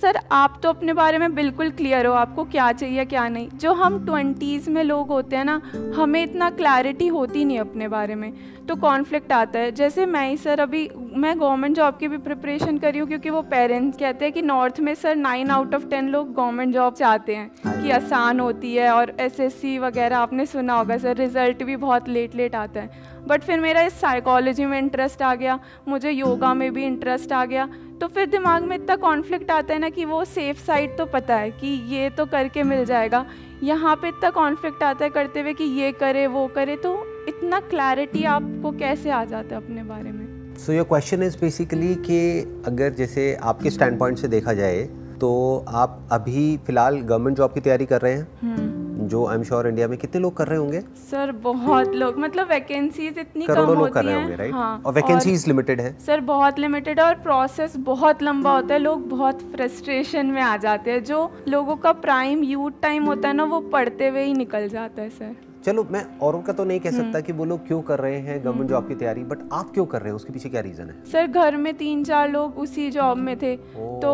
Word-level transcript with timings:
Sir, 0.00 0.18
आप 0.32 0.60
तो 0.62 0.68
अपने 0.68 0.92
बारे 0.92 1.18
में 1.18 1.34
बिल्कुल 1.34 1.70
क्लियर 1.70 2.06
हो, 2.06 2.12
आपको 2.12 2.44
क्या 2.44 2.72
चाहिए, 2.72 3.04
क्या 3.04 3.28
नहीं। 3.28 3.48
जो 3.48 3.72
हम 3.72 4.06
ट्वेंटीज़ 4.06 4.70
में 4.70 4.84
लोग 4.84 5.08
होते 5.08 5.36
हैं 5.36 5.44
ना, 5.44 5.62
हमें 5.96 6.22
इतना 6.22 6.50
क्लैरिटी 6.50 7.06
होती 7.06 7.44
नहीं 7.44 7.58
अपने 7.58 7.88
बारे 7.88 8.14
में। 8.14 8.32
तो 8.68 8.76
कॉन्फ्लिक्ट 8.76 9.32
आता 9.32 9.58
है। 9.58 9.72
जैसे 9.72 10.06
मैं 10.06 10.30
ही, 10.30 10.36
सर, 10.36 10.60
अभी 10.60 10.90
मैं 11.12 11.38
गवर्नमेंट 11.40 11.76
जॉब 11.76 11.96
की 11.98 12.08
भी 12.08 12.18
प्रिपरेशन 12.18 12.76
करी 12.78 12.98
हूँ 12.98 13.06
क्योंकि 13.08 13.30
वो 13.30 13.40
पेरेंट्स 13.42 13.98
कहते 13.98 14.24
हैं 14.24 14.32
कि 14.32 14.42
नॉर्थ 14.42 14.78
में 14.80 14.94
sir 14.94 15.16
nine 15.16 15.50
out 15.50 15.74
of 15.74 15.86
ten 15.88 16.08
लोग 16.08 16.32
गवर्नमेंट 16.34 16.74
जॉब 16.74 16.94
चाहते 16.94 17.34
हैं 17.36 17.82
कि 17.82 17.90
आसान 17.90 18.40
होती 18.40 18.74
है 18.74 18.90
और 18.90 19.14
एसएससी 19.20 19.78
वगैरह 19.78 20.18
आपने 20.18 20.46
सुना 20.46 20.74
होगा 20.74 20.96
सर 20.98 21.16
रिज़ल्ट 21.16 21.62
भी 21.62 21.76
बहुत 21.76 22.08
लेट 22.08 22.34
लेट 22.34 22.54
आता 22.54 22.80
है। 22.80 23.24
बट 23.28 23.42
फिर 23.42 23.60
मेरा 23.60 23.82
इस 23.82 24.00
साइकोलॉजी 24.00 24.64
में 24.64 24.78
इंटरेस्ट 24.78 25.22
आ 25.22 25.34
गया 25.34 25.58
मुझे 25.88 26.10
योगा 26.10 26.54
में 26.54 26.72
भी 26.74 26.84
इंटरेस्ट 26.84 27.32
आ 27.32 27.44
गया। 27.44 27.68
तो 28.00 28.06
फिर 28.06 28.26
दिमाग 28.28 28.64
में 28.64 28.76
इतना 28.76 28.96
कॉन्फ्लिक्ट 28.98 29.50
आता 29.50 29.74
है 29.74 29.80
ना 29.80 29.88
कि 29.88 30.04
वो 30.04 30.24
सेफ़ 30.26 30.64
साइड 30.66 30.96
तो 30.98 31.06
पता 31.08 31.36
है 31.36 31.50
कि 31.50 31.68
ये 31.94 32.10
तो 32.10 32.26
करके 32.26 32.62
मिल 32.62 32.84
जाएगा। 32.84 33.24
यहाँ 33.62 33.96
पे 33.96 34.08
इतना 34.08 34.30
कॉन्फ्लिक्ट 34.30 34.82
आता 34.82 35.04
है 35.04 35.10
करते 35.10 35.40
हुए 35.40 35.54
कि 35.54 35.64
ये 35.80 35.92
करे 35.92 36.26
वो 36.28 36.46
करे 36.48 36.76
तो 36.76 36.94
इतना 37.28 37.60
क्लैरिटी 37.60 38.24
आपको 38.26 38.70
कैसे 38.78 39.10
आ 39.10 39.24
जाता 39.24 39.54
है 39.54 39.62
अपने 39.62 39.82
बारे 39.84 40.12
में? 40.12 40.19
So 40.60 40.72
your 40.72 40.84
question 40.84 41.22
is 41.22 41.36
basically 41.40 41.94
कि 42.06 42.18
अगर 42.66 42.92
जैसे 42.94 43.22
आपके 43.42 43.70
स्टैंड 43.70 43.98
पॉइंट 43.98 44.18
से 44.18 44.28
देखा 44.28 44.52
जाए 44.52 44.82
तो 45.20 45.30
आप 45.68 46.08
अभी 46.12 46.56
फ़िलहाल 46.66 47.00
गवर्नमेंट 47.00 47.36
जॉब 47.36 47.52
की 47.52 47.60
तैयारी 47.60 47.86
कर 47.86 48.00
रहे 48.00 48.12
हैं? 48.12 48.26
हम्म। 48.42 49.06
जो 49.08 49.24
आई 49.26 49.36
एम 49.36 49.42
श्योर 49.42 49.66
इंडिया 49.68 49.88
में 49.88 49.96
कितने 49.98 50.20
लोग 50.20 50.36
कर 50.36 50.48
रहे 50.48 50.58
होंगे? 50.58 50.80
सर 51.10 51.32
बहुत 51.42 51.94
लोग 51.94 52.18
मतलब 52.18 52.48
वैकेंसीज 52.48 53.18
इतनी 53.18 53.46
कम 53.46 53.58
होती 53.58 53.80
लोग 53.80 53.92
कर 53.92 54.04
रहे 54.04 54.14
होंगे 54.14 54.36
राइट 54.36 54.54
हाँ, 54.54 54.82
और 54.86 54.92
वैकेंसीज 54.92 55.46
लिमिटेड 55.48 55.80
है। 55.80 55.96
सर 56.06 56.20
बहुत 56.20 56.58
लिमिटेड 56.58 57.00
है 57.00 57.06
और 57.06 57.14
प्रोसेस 57.22 57.76
बहुत 57.76 58.22
लंबा 58.22 58.54
होता 58.54 58.74
है। 58.74 58.80
लोग 58.80 59.08
बहुत 59.08 59.42
फ्रस्ट्रेशन 59.52 60.26
में 60.26 60.42
आ 60.42 60.56
जाते 60.56 60.90
हैं। 60.90 61.04
जो 61.04 61.30
लोगों 61.48 61.76
का 61.76 61.92
प्राइम 62.06 62.42
यूथ 62.44 62.82
टाइम 62.82 63.04
होता 63.04 63.28
है 63.28 63.34
ना 63.34 63.44
वो 63.44 63.60
पढ़ते 63.72 64.08
हुए 64.08 64.24
ही 64.24 64.34
निकल 64.34 64.68
जाता 64.68 65.02
है 65.02 65.10
सर। 65.10 65.36
चलो 65.64 65.86
मैं 65.90 66.18
औरों 66.18 66.40
का 66.42 66.52
तो 66.52 66.64
नहीं 66.64 66.80
कह 66.80 66.90
सकता 66.90 67.06
हम्म। 67.06 67.20
कि 67.20 67.32
वो 67.32 67.44
लोग 67.44 67.66
क्यों 67.66 67.80
कर 67.82 67.98
रहे 67.98 68.18
हैं 68.18 68.44
गवर्नमेंट 68.44 68.70
जॉब 68.70 68.88
की 68.88 68.94
तैयारी 68.94 69.24
बट 69.24 69.38
आप 69.52 69.70
क्यों 69.74 69.86
कर 69.86 70.00
रहे 70.00 70.08
हैं? 70.08 70.16
उसके 70.16 70.32
पीछे 70.32 70.48
क्या 70.48 70.60
रीजन 70.60 70.84
है? 70.84 71.04
सर 71.04 71.26
घर 71.26 71.56
में 71.56 71.74
तीन 71.74 72.04
चार 72.04 72.30
लोग 72.30 72.58
उसी 72.58 72.90
जॉब 72.90 73.18
में 73.18 73.36
थे। 73.36 73.56
तो 73.76 74.12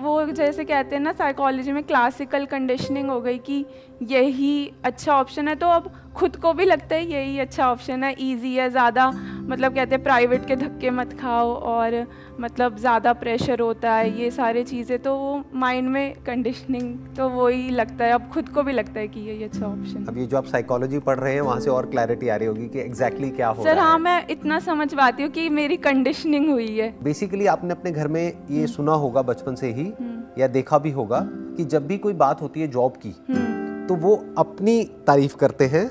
वो 0.00 0.24
जैसे 0.32 0.64
कहते 0.64 0.96
हैं 0.96 1.02
ना 1.02 1.12
साइकोलॉजी 1.12 1.72
में 1.72 1.82
क्लासिकल 1.82 2.46
कंडीशनिंग 2.46 3.10
हो 3.10 3.20
गई 3.20 3.38
कि 3.38 3.64
यही 4.02 4.72
अच्छा 4.84 5.12
ऑप्शन 5.14 5.48
है। 5.48 5.54
तो 5.54 5.66
अब 5.68 5.92
खुद 6.16 6.36
को 6.36 6.52
भी 6.52 6.64
लगता 6.64 6.94
है 6.94 7.10
यही 7.12 7.38
अच्छा 7.38 7.70
ऑप्शन 7.70 8.04
है। 8.04 8.12
इजी 8.20 8.54
है 8.54 8.68
ज़्यादा 8.70 9.10
मतलब 9.48 9.74
कहते 9.74 9.94
हैं 9.94 10.02
प्राइवेट 10.04 10.46
के 10.46 10.56
धक्के 10.56 10.90
मत 10.90 11.12
खाओ 11.20 11.52
और 11.54 12.06
मतलब 12.40 12.76
ज़्यादा 12.78 13.12
प्रेशर 13.12 13.60
होता 13.60 13.92
है 13.92 14.20
ये 14.20 14.30
सारी 14.30 14.62
चीज़ें। 14.64 14.98
तो 14.98 15.14
वो 15.16 15.42
माइंड 15.54 15.88
में 15.88 16.14
कंडीशनिंग 16.26 16.94
तो 17.16 17.28
वही 17.28 17.68
लगता 17.70 18.04
है। 18.04 18.12
अब 18.12 18.28
खुद 18.32 18.48
को 18.48 18.62
भी 18.62 18.72
लगता 18.72 19.00
है 19.00 19.08
कि 19.08 19.20
यही 19.20 19.44
अच्छा 19.44 19.66
ऑप्शन 19.66 20.04
अब 20.08 20.18
ये 20.18 20.26
जो 20.26 20.36
आप 20.36 20.46
साइकोलॉजी 20.46 20.98
पढ़ 21.00 21.18
रहे 21.18 21.34
हैं 21.34 21.40
वहाँ 21.40 21.60
से 21.60 21.70
और 21.70 21.86
क्लैरिटी 21.86 22.28
आ 22.28 22.36
रही 22.36 22.48
होगी 22.48 22.68
कि 22.68 22.80
एग्जैक्टली 22.80 23.18
exactly 23.18 23.36
क्या 23.36 23.48
हो 23.48 23.64
सर 23.64 23.78
हाँ 23.78 23.98
मैं 23.98 24.26
इतना 24.30 24.58
समझ 24.60 24.92
पाती 24.94 25.22
हूँ 25.22 25.30
कि 25.30 25.48
मेरी 25.50 25.76
कंडीशनिंग 25.78 26.48
हुई 26.50 26.76
है। 26.78 26.94
बेसिकली 27.02 27.46
आपने 27.46 27.74
अपने 27.74 27.92
घर 27.92 28.08
में 28.08 28.22
ये 28.22 28.56
हम्म। 28.56 28.66
सुना 28.66 28.92
होगा 28.94 29.22
बचपन 29.24 29.54
से 29.54 29.72
ही 29.72 29.92
हम्म। 30.00 30.40
या 30.40 30.46
देखा 30.48 30.78
भी 30.78 30.90
होगा 30.90 31.20
कि 31.56 31.64
जब 31.66 31.86
भी 31.86 31.98
कोई 31.98 32.12
बात 32.16 32.42
होती 32.42 32.60
है 32.60 32.68
जॉब 32.68 32.96
की 32.96 33.14
हम्म। 33.28 33.55
तो 33.88 33.94
वो 33.96 34.14
अपनी 34.38 34.82
तारीफ़ 35.06 35.36
करते 35.36 35.66
हैं 35.66 35.84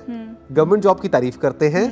गवर्नमेंट 0.52 0.84
जॉब 0.84 1.00
की 1.00 1.08
तारीफ़ 1.08 1.38
करते 1.38 1.68
हैं 1.70 1.86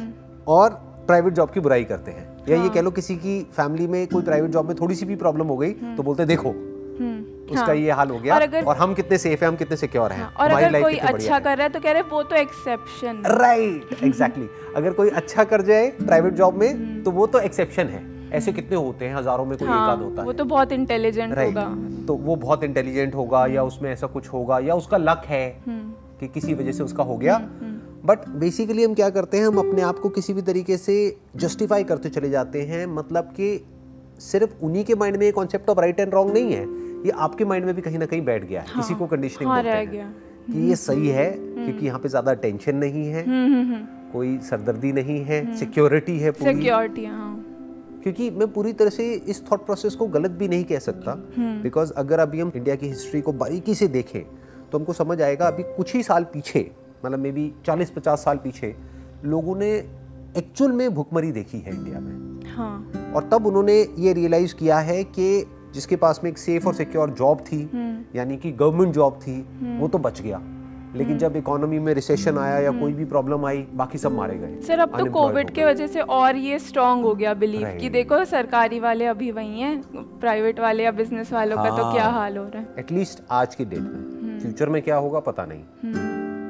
और 0.47 0.69
प्राइवेट 1.07 1.33
जॉब 1.33 1.51
की 1.51 1.59
बुराई 1.59 1.83
करते 1.83 2.11
हैं 2.11 2.31
या 2.49 2.57
हाँ। 2.57 2.65
ये 2.65 2.73
कह 2.73 2.81
लो 2.81 2.91
किसी 2.91 3.15
की 3.15 3.41
फैमिली 3.57 3.87
में 3.87 4.05
कोई 4.07 4.23
प्राइवेट 4.23 4.51
जॉब 4.51 4.67
में 4.67 4.75
थोड़ी 4.75 4.95
सी 4.95 5.05
भी 5.05 5.15
प्रॉब्लम 5.15 5.47
हो 5.47 5.57
गई 5.57 5.71
हम्म। 5.71 5.95
तो 5.95 6.03
बोलते 6.03 6.25
देखो 6.25 6.49
हम्म। 6.49 7.51
उसका 7.51 7.65
हाँ। 7.65 7.75
ये 7.75 7.91
हाल 7.91 8.09
हो 8.09 8.19
गया 8.19 8.35
और, 8.35 8.41
अगर, 8.41 8.63
और 8.63 8.78
हम 8.78 8.94
कितने 8.94 9.17
सेफ़ 9.17 9.41
हैं 9.41 9.47
हम 9.47 9.55
कितने 9.55 9.78
सिक्योर 9.78 10.11
हैं 10.11 10.23
हाँ, 10.23 10.33
और 10.39 10.51
अगर 10.51 10.81
कोई 10.81 10.97
अच्छा 10.97 11.39
कर 11.39 11.57
रहा 11.57 11.63
है 11.63 11.73
तो 11.73 11.79
कह 11.79 11.91
रहे 11.91 12.01
वो 12.09 12.23
तो 12.23 12.35
एक्सेप्शन 12.35 13.22
राइट 13.28 14.03
एग्जैक्टली 14.03 14.49
अगर 14.75 14.94
कोई 14.94 15.09
अच्छा 15.11 15.44
कर 15.44 15.61
जाए 15.61 15.89
प्राइवेट 16.01 16.33
जॉब 16.33 16.57
में 16.57 16.69
हम्म। 16.69 17.01
तो 17.03 17.11
वो 17.11 17.28
तो 17.28 17.39
एक्सेप्शन 17.41 17.88
है 17.88 18.12
ऐसे 18.33 18.51
कितने 18.51 18.77
होते 18.77 19.05
हैं? 19.05 19.16
हज़ारों 19.16 19.45
में 19.45 19.57
कोई 19.57 19.67
हाँ, 19.67 19.83
एक 19.83 19.89
आध 19.89 20.03
होता 20.03 20.21
है। 20.21 20.25
वो 20.25 20.33
तो 20.33 20.45
बहुत 20.45 20.71
इंटेलिजेंट 20.71 21.38
होगा। 21.38 21.66
तो 22.07 22.16
वो 22.16 22.35
बहुत 22.35 22.63
इंटेलिजेंट 22.63 23.16
होगा 23.16 23.45
या 23.47 23.63
उसमें 23.63 23.91
ऐसा 23.91 24.07
कुछ 24.07 24.27
होगा 24.29 24.59
या 24.59 24.75
उसका 24.75 24.97
लक 24.97 25.21
है 25.25 25.45
कि 25.67 26.27
किसी 26.27 26.53
वजह 26.53 26.72
से 26.72 26.83
उसका 26.83 27.03
हो 27.03 27.17
गया। 27.17 27.38
बट 28.05 28.27
बेसिकली 28.29 28.83
हम 28.83 28.93
क्या 28.93 29.09
करते 29.09 29.38
हैं? 29.38 29.45
हम 29.45 29.57
अपने 29.57 29.81
आप 29.81 29.99
को 29.99 30.09
किसी 30.09 30.33
भी 30.33 30.41
तरीके 30.41 30.77
से 30.77 30.95
जस्टिफाई 31.35 31.83
करते 31.83 32.09
चले 32.09 32.29
जाते 32.29 32.61
हैं। 32.61 32.85
मतलब 32.85 33.25
कि 33.25 33.66
सिर्फ़ 34.22 34.63
उन्हीं 34.63 34.83
के 34.83 34.95
माइंड 34.95 35.17
में 35.17 35.25
ये 35.25 35.31
concept 35.31 35.69
of 35.69 35.79
right 35.79 35.99
and 35.99 36.13
wrong 36.13 36.33
नहीं 36.33 36.53
है। 36.53 36.66
ये 37.05 37.11
आपके 37.17 37.45
माइंड 37.45 37.66
में 37.66 37.73
भी 37.75 37.81
कहीं 37.81 37.99
ना 37.99 38.05
कहीं 38.05 38.22
बैठ 38.25 38.43
गया 38.43 38.61
है। 38.61 38.67
हाँ, 38.67 38.81
किसी 38.81 38.95
को 38.95 39.05
कंडीशनिंग 39.07 39.51
हाँ, 39.51 39.63
बोलते 39.63 39.77
हैं 39.77 40.13
कि 40.51 40.67
ये 40.67 40.75
सही 40.75 41.07
है 41.07 41.29
हम्म। 41.31 41.66
क्योंकि 41.66 41.85
यहाँ 41.85 41.99
पे 41.99 42.09
ज़्यादा 42.09 42.33
टेंशन 42.33 42.75
नहीं 42.75 43.05
है। 43.07 43.25
हम्म, 43.25 43.53
हम्म, 43.53 43.85
कोई 44.13 44.38
सरदर्दी 44.38 44.91
नहीं 44.93 45.23
है। 45.23 45.55
सिक्योरिटी 45.57 46.17
है 46.19 46.31
पूरी। 46.31 46.53
सिक्योरिटी 46.53 47.05
हाँ। 47.05 47.42
क्योंकि 48.03 48.30
मैं 48.31 48.52
पूरी 48.53 48.74
तरह 48.74 48.90
से 48.90 49.12
इस 49.14 49.44
थॉट 49.52 49.66
प्रोसेस 49.66 49.96
को 49.96 50.08
गलत 50.09 50.31
भी 50.31 50.47
नहीं 50.47 50.64
कह 50.64 50.80
सकता 50.81 51.16
बिकॉज़ 51.38 51.91
अगर 51.97 52.19
अभी 52.19 52.40
हम 52.40 52.52
इंडिया 52.56 52.75
की 52.75 52.88
हिस्ट्री 52.88 53.22
को 53.22 53.34
बारीकी 53.36 53.75
से 53.75 53.88
देखें 53.90 54.24
तो 54.72 54.78
हमको 54.78 54.94
समझ 54.94 55.22
आएगा 55.22 55.47
अभी 55.47 55.64
कुछ 55.74 55.94
ही 55.96 56.03
साल 56.03 56.24
पीछे 56.34 56.69
मतलब 57.06 57.19
मे 57.19 57.31
बी 57.31 57.52
चालीस 57.66 57.90
पचास 57.91 58.24
साल 58.25 58.38
पीछे 58.38 58.75
लोगों 59.25 59.56
ने 59.56 59.72
एक्चुअल 60.38 60.72
में 60.72 60.94
भुखमरी 60.94 61.31
देखी 61.31 61.59
है 61.59 61.75
इंडिया 61.75 62.00
में 62.00 62.34
हाँ। 62.47 63.12
और 63.16 63.30
तब 63.30 63.46
उन्होंने 63.46 63.81
ये 63.97 64.14
रियलाइज़ 64.14 64.56
किया 64.56 64.80
है 64.81 65.03
कि 65.03 65.46
जिसके 65.74 65.96
पास 65.96 66.20
में 66.24 66.30
एक 66.31 66.38
सेफ़ 66.38 66.68
और 66.68 66.74
सिक्योर 66.74 67.09
जॉब 67.12 67.40
थी 67.52 67.62
हम्म। 67.74 68.18
यानी 68.18 68.38
कि 68.38 68.52
गवर्नमेंट 68.53 68.94
जॉब 68.94 69.20
थी 69.28 69.34
हम्म। 69.34 69.78
वो 69.80 69.88
तो 69.88 69.97
बच 69.97 70.22
गया 70.22 70.41
लेकिन 70.95 71.07
हम्म। 71.07 71.17
जब 71.19 71.35
इकोनॉमी 71.35 71.79
में 71.79 71.93
रिसेशन 71.93 72.37
आया 72.37 72.57
या 72.59 72.71
कोई 72.71 72.93
भी 72.93 73.05
प्रॉब्लम 73.05 73.45
आई 73.45 73.65
बाकी 73.73 73.97
सब 73.97 74.11
मारे 74.11 74.37
गए। 74.37 74.59
सर 74.67 74.79
अब 74.79 74.97
तो 74.99 75.05
कोविड 75.11 75.49
के 75.49 75.65
वजह 75.65 75.87
से 75.87 76.01
और 76.01 76.35
ये 76.35 76.59
स्ट्रांग 76.59 77.03
हो 77.03 77.13
गया 77.15 77.33
बिलीव 77.33 77.67
कि 77.81 77.89
देखो 77.89 78.23
सरकारी 78.25 78.79
वाले 78.79 79.05
अभी 79.05 79.31
वही 79.31 79.59
हैं 79.59 79.81
प्राइवेट 80.19 80.59
वाले 80.59 80.83
या 80.83 80.91
बिज़नेस 80.91 81.33
वालों 81.33 81.57
हाँ, 81.57 81.65
का 81.65 81.77
तो 81.77 81.91
क्या 81.93 82.03
हाँ। 82.03 82.11
हाल 82.11 82.37
हो 82.37 82.43
रहा 82.43 82.61
है? 82.61 82.67
एटलीस्ट 82.79 83.23
आज 83.31 83.55
की 83.55 83.65
डेट 83.65 83.79
में। 83.79 84.39
फ्यूचर 84.41 84.69
में 84.69 84.81
क्या 84.81 84.95
होगा 84.95 85.19
पता 85.19 85.45
नहीं। 85.45 85.63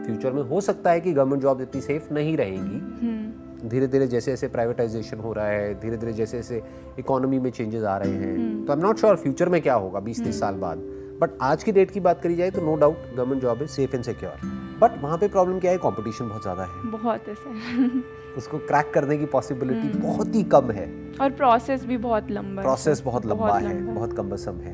फ्यूचर 0.06 0.32
में 0.32 0.42
हो 0.44 0.62
सकता 0.62 0.92
है 0.92 1.02
कि 1.02 1.14
गवर्नमेंट 1.14 1.42
जॉब 1.42 1.62
इतनी 1.62 1.82
सेफ़ 1.82 2.14
नहीं 2.14 2.36
रहेंगी। 2.38 3.08
हम्म। 3.08 3.70
धीरे 3.70 3.88
धीरे 3.88 4.08
जैसे 4.08 4.32
जैसे 4.32 4.48
प्राइवेटाइजेशन 4.48 5.20
हो 5.20 5.34
रहा 5.34 5.46
है 5.46 5.74
धीरे 5.80 5.98
धीरे 5.98 6.14
जैसे 6.14 6.38
जैसे 6.38 6.62
इकोनॉमी 7.00 7.40
में 7.40 7.50
चेंजेस 7.52 7.84
आ 7.84 7.98
रहे 7.98 8.14
हैं। 8.14 8.36
हम्म। 8.38 8.66
तो 8.66 8.74
I 8.74 8.80
am 8.80 8.86
not 8.86 8.98
sure 8.98 9.16
future 9.16 9.50
में 9.50 9.62
क्या 9.62 9.74
होगा 9.74 10.00
बीस 10.00 10.24
तीस 10.24 10.40
साल 10.40 10.56
बाद। 10.56 10.78
बट 11.22 11.38
आज 11.42 11.64
की 11.64 11.72
डेट 11.72 11.92
की 11.92 12.00
बात 12.00 12.22
करी 12.22 12.36
जाए 12.36 12.52
तो 12.52 12.62
no 12.62 12.76
doubt 12.76 12.98
government 13.16 13.42
job 13.42 13.62
is 13.62 13.70
safe 13.72 13.96
and 13.96 14.04
secure 14.04 14.50
but 14.82 15.02
वहाँ 15.02 15.18
पे 15.18 15.28
प्रॉब्लम 15.28 15.60
क्या 15.60 15.72
है? 15.72 15.78
कंपटीशन 15.78 16.28
बहुत 16.30 16.42
ज़्यादा 16.42 16.64
है। 16.64 16.92
बहुत 16.92 17.28
है 17.28 18.02
उसको 18.38 18.58
क्रैक 18.60 18.92
करने 18.94 19.18
की 19.18 19.26
पॉसिबिलिटी 19.28 19.88
हम्म। 19.88 20.02
बहुत 20.04 20.36
ही 20.36 20.44
कम 20.46 20.72
है। 20.72 20.86
और 21.22 21.32
प्रोसेस 21.32 21.86
भी 21.86 21.98
बहुत 22.00 22.32
लंबा 22.32 22.62
प्रोसेस 22.62 23.02
बहुत 23.06 23.26
लंबा 23.26 23.58
है 23.58 23.74
बहुत 23.86 24.14
कम्बसम 24.14 24.60
है। 24.60 24.72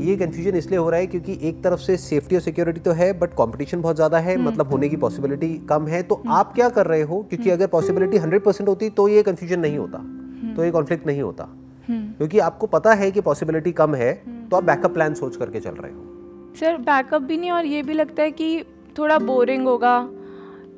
ये 0.00 0.16
कंफ्यूजन 0.16 0.56
इसलिए 0.56 0.78
हो 0.78 0.90
रहा 0.90 1.00
है 1.00 1.06
क्योंकि 1.06 1.38
एक 1.42 1.62
तरफ़ 1.64 1.80
से 1.80 1.96
सेफ्टी 1.96 2.36
और 2.36 2.42
सिक्योरिटी 2.42 2.80
तो 2.80 2.92
है 2.92 3.12
बट 3.18 3.32
कंपटीशन 3.34 3.80
बहुत 3.80 3.96
ज़्यादा 3.96 4.18
है 4.18 4.34
हम्म। 4.34 4.48
मतलब 4.48 4.70
होने 4.70 4.88
की 4.88 4.96
पॉसिबिलिटी 4.96 5.48
कम 5.68 5.86
है। 5.86 6.02
तो 6.02 6.14
हम्म। 6.14 6.32
आप 6.32 6.52
क्या 6.54 6.68
कर 6.70 6.86
रहे 6.86 7.02
हो? 7.02 7.22
क्योंकि 7.22 7.42
हम्म। 7.42 7.58
अगर 7.58 7.66
पॉसिबिलिटी 7.68 8.16
हंड्रेड 8.16 8.44
परसेंट 8.44 8.68
होती 8.68 8.90
तो 8.90 9.08
ये 9.08 9.22
कंफ्यूजन 9.22 9.60
नहीं 9.60 9.78
होता। 9.78 9.98
तो 10.56 10.64
ये 10.64 10.70
कॉन्फ्लिक्ट 10.70 11.06
नहीं 11.06 11.22
होता। 11.22 11.48
क्योंकि 11.90 12.38
आपको 12.38 12.66
पता 12.66 12.92
है 12.94 13.10
कि 13.10 13.20
पॉसिबिलिटी 13.20 13.72
कम 13.72 13.94
है 13.94 14.12
तो 14.50 14.56
आप 14.56 14.64
बैकअप 14.64 14.94
प्लान 14.94 15.14
सोच 15.14 15.36
करके 15.36 15.60
चल 15.60 15.70
रहे 15.70 15.92
हो। 15.92 16.54
सर 16.60 16.76
बैकअप 16.76 17.22
भी 17.22 17.36
नहीं 17.36 17.50
और 17.50 17.66
ये 17.66 17.82
भी 17.82 17.92
लगता 17.92 18.22
है 18.22 18.30
कि 18.30 18.64
थोड़ा 18.98 19.18
बोरिंग 19.18 19.66
होगा 19.66 19.98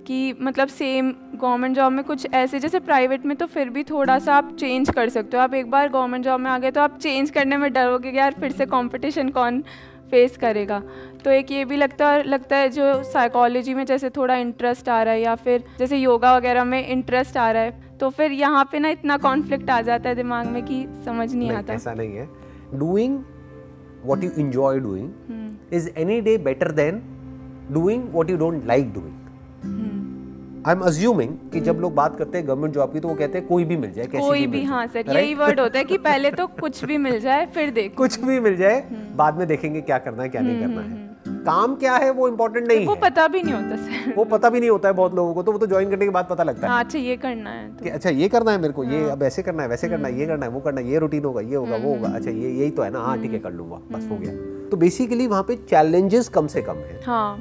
कि 0.07 0.35
मतलब 0.41 0.69
सेम 0.69 1.13
गवर्नमेंट 1.35 1.77
जॉब 1.77 1.93
में 1.93 2.05
कुछ 2.05 2.27
ऐसे 2.35 2.59
जैसे 2.61 2.81
प्राइवेट 2.81 3.27
में 3.27 3.37
तो 3.37 3.47
फिर 3.47 3.71
भी 3.71 3.83
थोड़ा 3.83 4.19
सा 4.19 4.35
आप 4.35 4.57
चेंज 4.61 4.91
कर 4.91 5.09
सकते 5.09 5.37
हो। 5.37 5.43
आप 5.43 5.55
एक 5.55 5.71
बार 5.71 5.89
गवर्नमेंट 5.89 6.25
जॉब 6.25 6.41
में 6.41 6.51
आ 6.51 6.59
गए 6.59 6.71
तो 6.71 6.81
आप 6.81 6.99
चेंज 6.99 7.31
करने 7.31 7.57
में 7.57 7.73
डरोगे 7.73 8.11
यार 8.11 8.35
फिर 8.41 8.53
से 8.53 8.67
कंपटीशन 8.67 9.29
कौन 9.29 9.61
फेस 10.11 10.37
करेगा। 10.37 10.83
तो 11.25 11.31
एक 11.31 11.51
ये 11.53 11.65
भी 11.65 11.77
लगता 11.77 12.09
है 12.09 12.23
लगता 12.23 12.57
है 12.57 12.69
जो 12.69 13.03
साइकोलॉजी 13.03 13.75
में 13.75 13.85
जैसे 13.87 14.11
थोड़ा 14.11 14.37
इंटरेस्ट 14.37 14.89
आ 14.89 15.03
रहा 15.03 15.15
है 15.15 15.21
या 15.21 15.35
फिर 15.35 15.65
जैसे 15.79 15.97
योगा 15.97 16.37
वगैरह 16.37 16.65
में 16.65 16.87
इंटरेस्ट 16.87 17.37
आ 17.37 17.51
रहा 17.51 17.63
है 17.63 17.90
तो 18.01 18.09
फिर 18.11 18.33
यहाँ 18.33 18.65
पे 18.73 18.79
ना 18.79 18.89
इतना 18.89 19.17
कॉन्फ्लिक्ट 19.19 19.71
आ 19.71 19.81
जाता 19.83 20.09
है 20.09 20.15
दिमाग 20.15 20.47
में 20.47 20.63
कि 20.65 20.85
समझ 21.05 21.33
नहीं, 21.35 21.49
नहीं 21.49 21.59
आता। 21.59 21.75
ऐसा 21.75 21.95
नहीं 21.95 22.17
है। 22.17 22.29
Doing 22.75 23.19
what 24.05 24.25
you 24.25 24.31
enjoy 24.39 24.79
doing 24.81 25.73
is 25.73 25.89
any 25.99 26.21
day 26.21 26.37
better 26.39 26.73
than 26.73 27.03
doing 27.73 28.09
what 28.13 28.31
you 28.31 28.37
don't 28.37 28.67
like 28.67 28.93
doing 28.95 29.19
I 30.67 30.75
am 30.75 30.81
assuming 30.81 31.37
कि 31.53 31.61
जब 31.61 31.79
लोग 31.81 31.95
बात 31.95 32.17
करते 32.19 32.39
हैं 32.39 32.47
गवर्नमेंट 32.47 32.75
जॉब 32.75 32.93
की 32.93 33.01
तो 33.01 33.09
वो 33.09 33.15
कहते 33.15 33.39
हैं 33.39 33.47
कोई 33.47 33.65
भी 33.65 33.77
मिल 33.77 33.93
जाए 33.93 34.07
कैसी 34.07 34.27
कोई 34.27 34.41
भी, 34.41 34.47
भी 34.47 34.65
हाँ 34.65 34.87
सर 34.87 35.11
यही 35.17 35.35
वर्ड 35.35 35.61
होता 35.61 35.79
है 35.79 35.85
कि 35.85 35.99
पहले 35.99 36.31
तो 36.31 36.47
कुछ 36.61 36.85
भी 36.85 36.97
मिल 36.99 37.19
जाए 37.21 37.47
फिर 37.47 37.71
देख। 37.79 37.95
कुछ 37.97 38.19
भी 38.21 38.41
मिल 38.41 38.57
जाए 38.57 38.81
हम्म। 38.81 39.17
बाद 39.17 39.39
में 39.39 39.47
देखेंगे 39.49 39.81
क्या 39.81 39.99
करना 39.99 40.23
है 40.23 40.29
क्या 40.29 40.41
नहीं 40.43 40.63
हम्म, 40.63 40.75
करना 40.75 40.83
है। 40.83 41.10
काम 41.45 41.75
क्या 41.77 41.95
है 41.97 42.11
वो 42.11 42.29
इम्पोर्टेंट 42.29 42.67
नहीं 42.69 42.87
वो 42.87 42.95
पता 43.03 43.27
भी 43.29 43.43
नहीं 43.43 43.55
होता 43.55 43.77
सर। 43.77 44.15
वो 44.17 44.25
पता 44.27 44.49
भी 44.51 44.61
नहीं 44.61 44.71
होता 44.71 44.89
है 44.89 44.95
बहुत 44.95 45.15
लोगों 45.15 45.35
को 45.35 45.43
तो 45.43 45.53
वो 45.53 45.59
तो 45.59 45.67
ज्वाइन 45.67 45.91
करने 45.91 46.05
के 46.05 46.11
बाद 46.11 46.27
पता 46.31 46.45
लगता 46.45 46.67
है। 46.67 46.73
हाँ 46.73 46.85
अच्छा 46.85 46.99
ये 46.99 47.17
करना 47.17 47.51
है 47.51 47.69
तो। 47.77 47.91
अच्छा 47.91 48.11
ये 48.11 48.29
करना 48.29 48.53
है 48.53 48.61
मेरे 48.61 48.73
को 48.73 48.85
ये 48.85 49.01
हाँ। 49.01 49.11
अब 49.11 49.23
ऐसे 49.23 49.43
करना 49.43 49.63
है 49.63 49.69
वैसे 49.69 49.89
करना 49.89 50.09
है 50.09 50.19
ये 50.21 50.27
करना 50.27 50.47
है 50.47 50.53
वो 50.53 50.61
करना 50.61 50.81
है 50.81 50.91
ये 50.91 50.99
रूटीन 50.99 51.25
होगा 51.25 51.41
ये 51.41 51.55
होगा 51.55 51.77
वो 51.77 51.95
होगा 51.95 52.09
अच्छा 52.09 52.31
ये 52.31 52.51
यही 52.51 52.71
तो 52.71 52.83
है 52.83 52.91
ना 52.91 53.01
हाँ 53.01 53.21
ठीक 53.23 53.33
है 53.33 53.39
कर 53.39 53.53
लूँगा 53.53 53.81
बस 53.93 54.09
हो 54.11 54.17
गया। 54.17 54.33
तो 54.71 54.77
बेसिकली 54.77 55.27
वहाँ 55.27 55.43
पे 55.43 55.57
चैलेंजेस 55.71 56.29
कम 56.29 56.47
से 56.47 56.63
कम 56.63 56.77
है। 56.81 57.01
हाँ। 57.07 57.39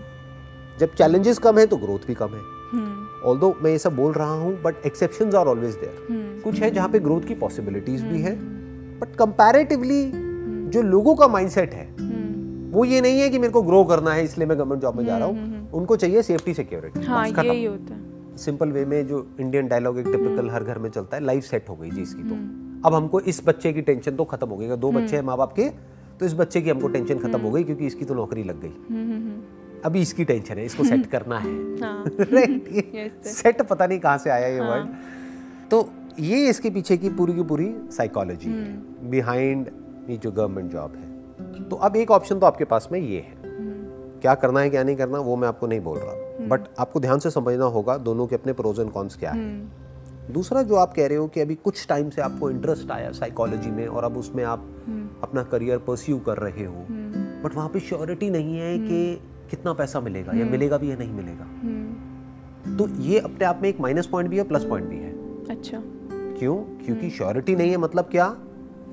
जब 0.80 0.94
चैलेंजेस 0.94 1.38
कम 1.38 1.58
है 1.60 1.66
तो 1.66 1.78
ग्रोथ 1.78 2.08
भी 2.08 2.14
कम 2.14 2.30
है। 2.30 2.42
हम्म। 2.72 3.28
ऑल्दो 3.30 3.56
मैं 3.62 3.72
ये 3.72 3.78
सब 3.80 3.96
बोल 3.96 4.14
रहा 4.14 4.34
हूँ 4.34 4.62
but 4.62 4.86
exceptions 4.86 5.36
are 5.36 5.48
always 5.48 5.76
there 5.76 6.06
hmm. 6.10 6.42
कुछ 6.42 6.60
है 6.62 6.72
जहाँ 6.72 6.90
पे 6.90 7.00
ग्रोथ 7.00 7.22
की 7.22 7.36
पॉसिबिलिटीज 7.36 8.04
भी 8.04 8.22
है 8.22 8.36
बट 9.00 9.16
कंपैरेटिवली 9.16 10.04
जो 10.74 10.82
लोगों 10.82 11.16
का 11.16 11.28
माइंडसेट 11.28 11.74
है 11.74 11.88
हम्म 11.92 12.09
वो 12.72 12.86
ये 12.86 13.02
नहीं 13.02 13.20
है 13.20 13.30
कि 13.30 13.40
मेरे 13.40 13.54
को 13.54 13.62
ग्रो 13.62 13.84
करना 13.84 14.12
है 14.14 14.24
इसलिए 14.24 14.48
मैं 14.48 14.58
गवर्नमेंट 14.58 14.82
जॉब 14.82 14.96
में 14.98 15.06
जा 15.06 15.18
रहा 15.18 15.28
हूँ। 15.28 15.70
उनको 15.74 15.96
चाहिए 15.96 16.22
सेफ्टी 16.24 16.54
सिक्योरिटी 16.54 17.06
हाँ 17.06 17.28
यही 17.28 17.64
होता 17.64 17.94
है। 17.94 18.38
सिंपल 18.38 18.72
वे 18.72 18.84
में 18.86 19.08
जो 19.08 19.26
इंडियन 19.40 19.68
डायलॉग 19.68 20.00
एक 20.00 20.06
टिपिकल 20.08 20.50
हर 20.50 20.64
घर 20.64 20.78
में 20.80 20.90
चलता 20.90 21.18
है 21.18 21.24
लाइफ 21.24 21.44
सेट 21.44 21.70
हो 21.70 21.76
गई 21.76 21.90
जी 21.92 22.02
इसकी 22.02 22.24
तो। 22.24 22.36
अब 22.88 22.94
हमको 22.94 23.20
इस 23.22 23.42
बच्चे 23.48 23.74
की 23.74 23.82
टेंशन 23.82 24.16
तो 24.16 24.24
खत्म 24.26 24.48
हो 24.50 24.58
गई। 24.58 24.76
दो 24.78 24.92
बच्चे 24.92 25.16
हैं 25.16 25.24
माँ 25.24 25.38
बाप 25.38 25.54
के 25.54 25.70
तो 26.20 26.26
इस 26.26 26.34
बच्चे 26.34 26.62
की 26.62 26.70
हमको 26.70 26.88
टेंशन 26.88 27.20
खत्म 27.20 27.40
हो 27.42 27.52
गई 27.52 27.64
क्योंकि 27.64 27.86
इसकी 27.88 28.06
तो 28.06 28.14
नौकरी 28.16 28.44
लग 28.44 28.62
गई। 28.62 28.74
हम्म 28.90 29.12
हम्म 29.12 29.82
अभी 29.86 30.02
इसकी 30.02 30.26
टेंशन 30.26 30.58
है 30.58 30.66
इसको 30.66 30.84
सेट 30.84 31.06
करना 31.12 31.38
है। 31.40 31.52
हाँ। 31.82 32.04
सेट 33.34 33.62
पता 33.70 33.88
नहीं 33.88 34.00
कहाँ 34.00 34.18
से 34.18 34.30
आया 34.30 34.48
ये 34.48 34.60
वर्ड 34.62 34.88
तो 35.72 35.88
ये 36.20 36.48
इसके 36.50 36.70
पीछे 36.70 36.98
की 36.98 37.10
पूरी 37.18 37.34
की 37.34 37.44
पूरी 37.44 37.74
साइकोलॉजी 37.98 38.50
है। 38.50 39.10
बिहाइंड 39.10 39.70
ये 40.10 40.18
जो 40.18 40.32
गवर्नमेंट 40.32 40.72
जॉब 40.72 40.96
है। 40.96 41.08
तो 41.70 41.76
अब 41.76 41.96
एक 41.96 42.12
ऑप्शन 42.12 42.40
तो 42.40 42.46
आपके 42.46 42.66
पास 42.66 42.90
में 42.92 43.00
ये 43.00 43.18
है। 43.18 43.38
क्या 44.22 44.36
करना 44.36 44.60
है 44.60 44.70
क्या 44.70 44.84
नहीं 44.84 44.96
करना 44.96 45.20
वो 45.20 45.36
मैं 45.36 45.48
आपको 45.48 45.68
नहीं 45.68 45.80
बोल 45.80 45.98
रहा। 45.98 46.48
बट 46.48 46.62
आपको 46.80 47.00
ध्यान 47.00 47.20
से 47.20 47.30
समझना 47.30 47.66
होगा 47.66 47.98
दोनों 47.98 48.28
के 48.28 48.36
अपने 48.36 48.54
प्रोज 48.54 48.80
एंड 48.80 48.92
कॉन्स 48.92 49.16
क्या 49.16 49.32
है। 49.32 49.68
दूसरा 50.32 50.62
जो 50.64 50.76
आप 50.76 50.94
कह 50.94 51.08
रहे 51.08 51.18
हो 51.18 51.28
कि 51.28 51.40
अभी 51.40 51.56
कुछ 51.56 51.88
टाइम 51.88 52.10
से 52.10 52.22
आपको 52.22 52.50
इंटरेस्ट 52.50 52.92
आया 52.92 53.12
साइकोलॉजी 53.12 53.72
में 53.72 53.88
और 53.88 54.04
अब 54.04 54.18
उसमें 54.18 54.44
आप 54.44 54.60
अपना 55.24 55.44
करियर 55.44 55.78
परस्यू 55.78 56.18
कर 56.18 56.38
रहे 56.38 56.66
हो। 56.66 56.86
बट 57.44 57.56
वहाँ 57.56 57.70
पे 57.70 57.80
श्योरिटी 57.80 58.30
नहीं 58.30 58.58
है 58.58 58.78
कि 58.80 59.22
कितना 59.50 59.74
पैसा 59.74 60.00
मिलेगा 60.00 60.38
या 60.38 60.46
मिलेगा 60.46 60.78
भी 60.78 60.92
या 60.92 60.96
नहीं 60.96 61.14
मिलेगा। 61.14 61.44
हम्म। 61.44 62.78
तो 62.78 62.88
ये 63.02 63.20
अपने 63.20 63.46
आप 63.46 63.60
में 63.62 63.70
एक 63.70 63.80
माइनस 63.80 64.06
पॉइंट 64.06 64.30
भी 64.30 64.38
है 64.38 64.44
प्लस 64.44 64.64
पॉइंट 64.64 64.88
भी 64.88 64.98
है। 64.98 65.12
अच्छा। 65.50 65.82
क्यों? 66.40 66.56
क्योंकि 66.56 67.10
श्योरिटी 67.10 67.56
नहीं 67.56 67.72
है 67.72 67.78
मतलब 67.78 68.06
क्या? 68.06 68.36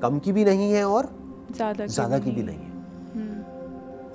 कम 0.02 0.18
की 0.18 0.32
भी 0.32 0.44
नहीं 0.44 0.72
है 0.72 0.84
और 0.84 1.25
ज़्यादा 1.52 1.86
की 1.86 1.92
ज़्यादा 1.92 2.18
की 2.18 2.30
भी 2.30 2.42
नहीं 2.42 2.58
है। 2.58 2.74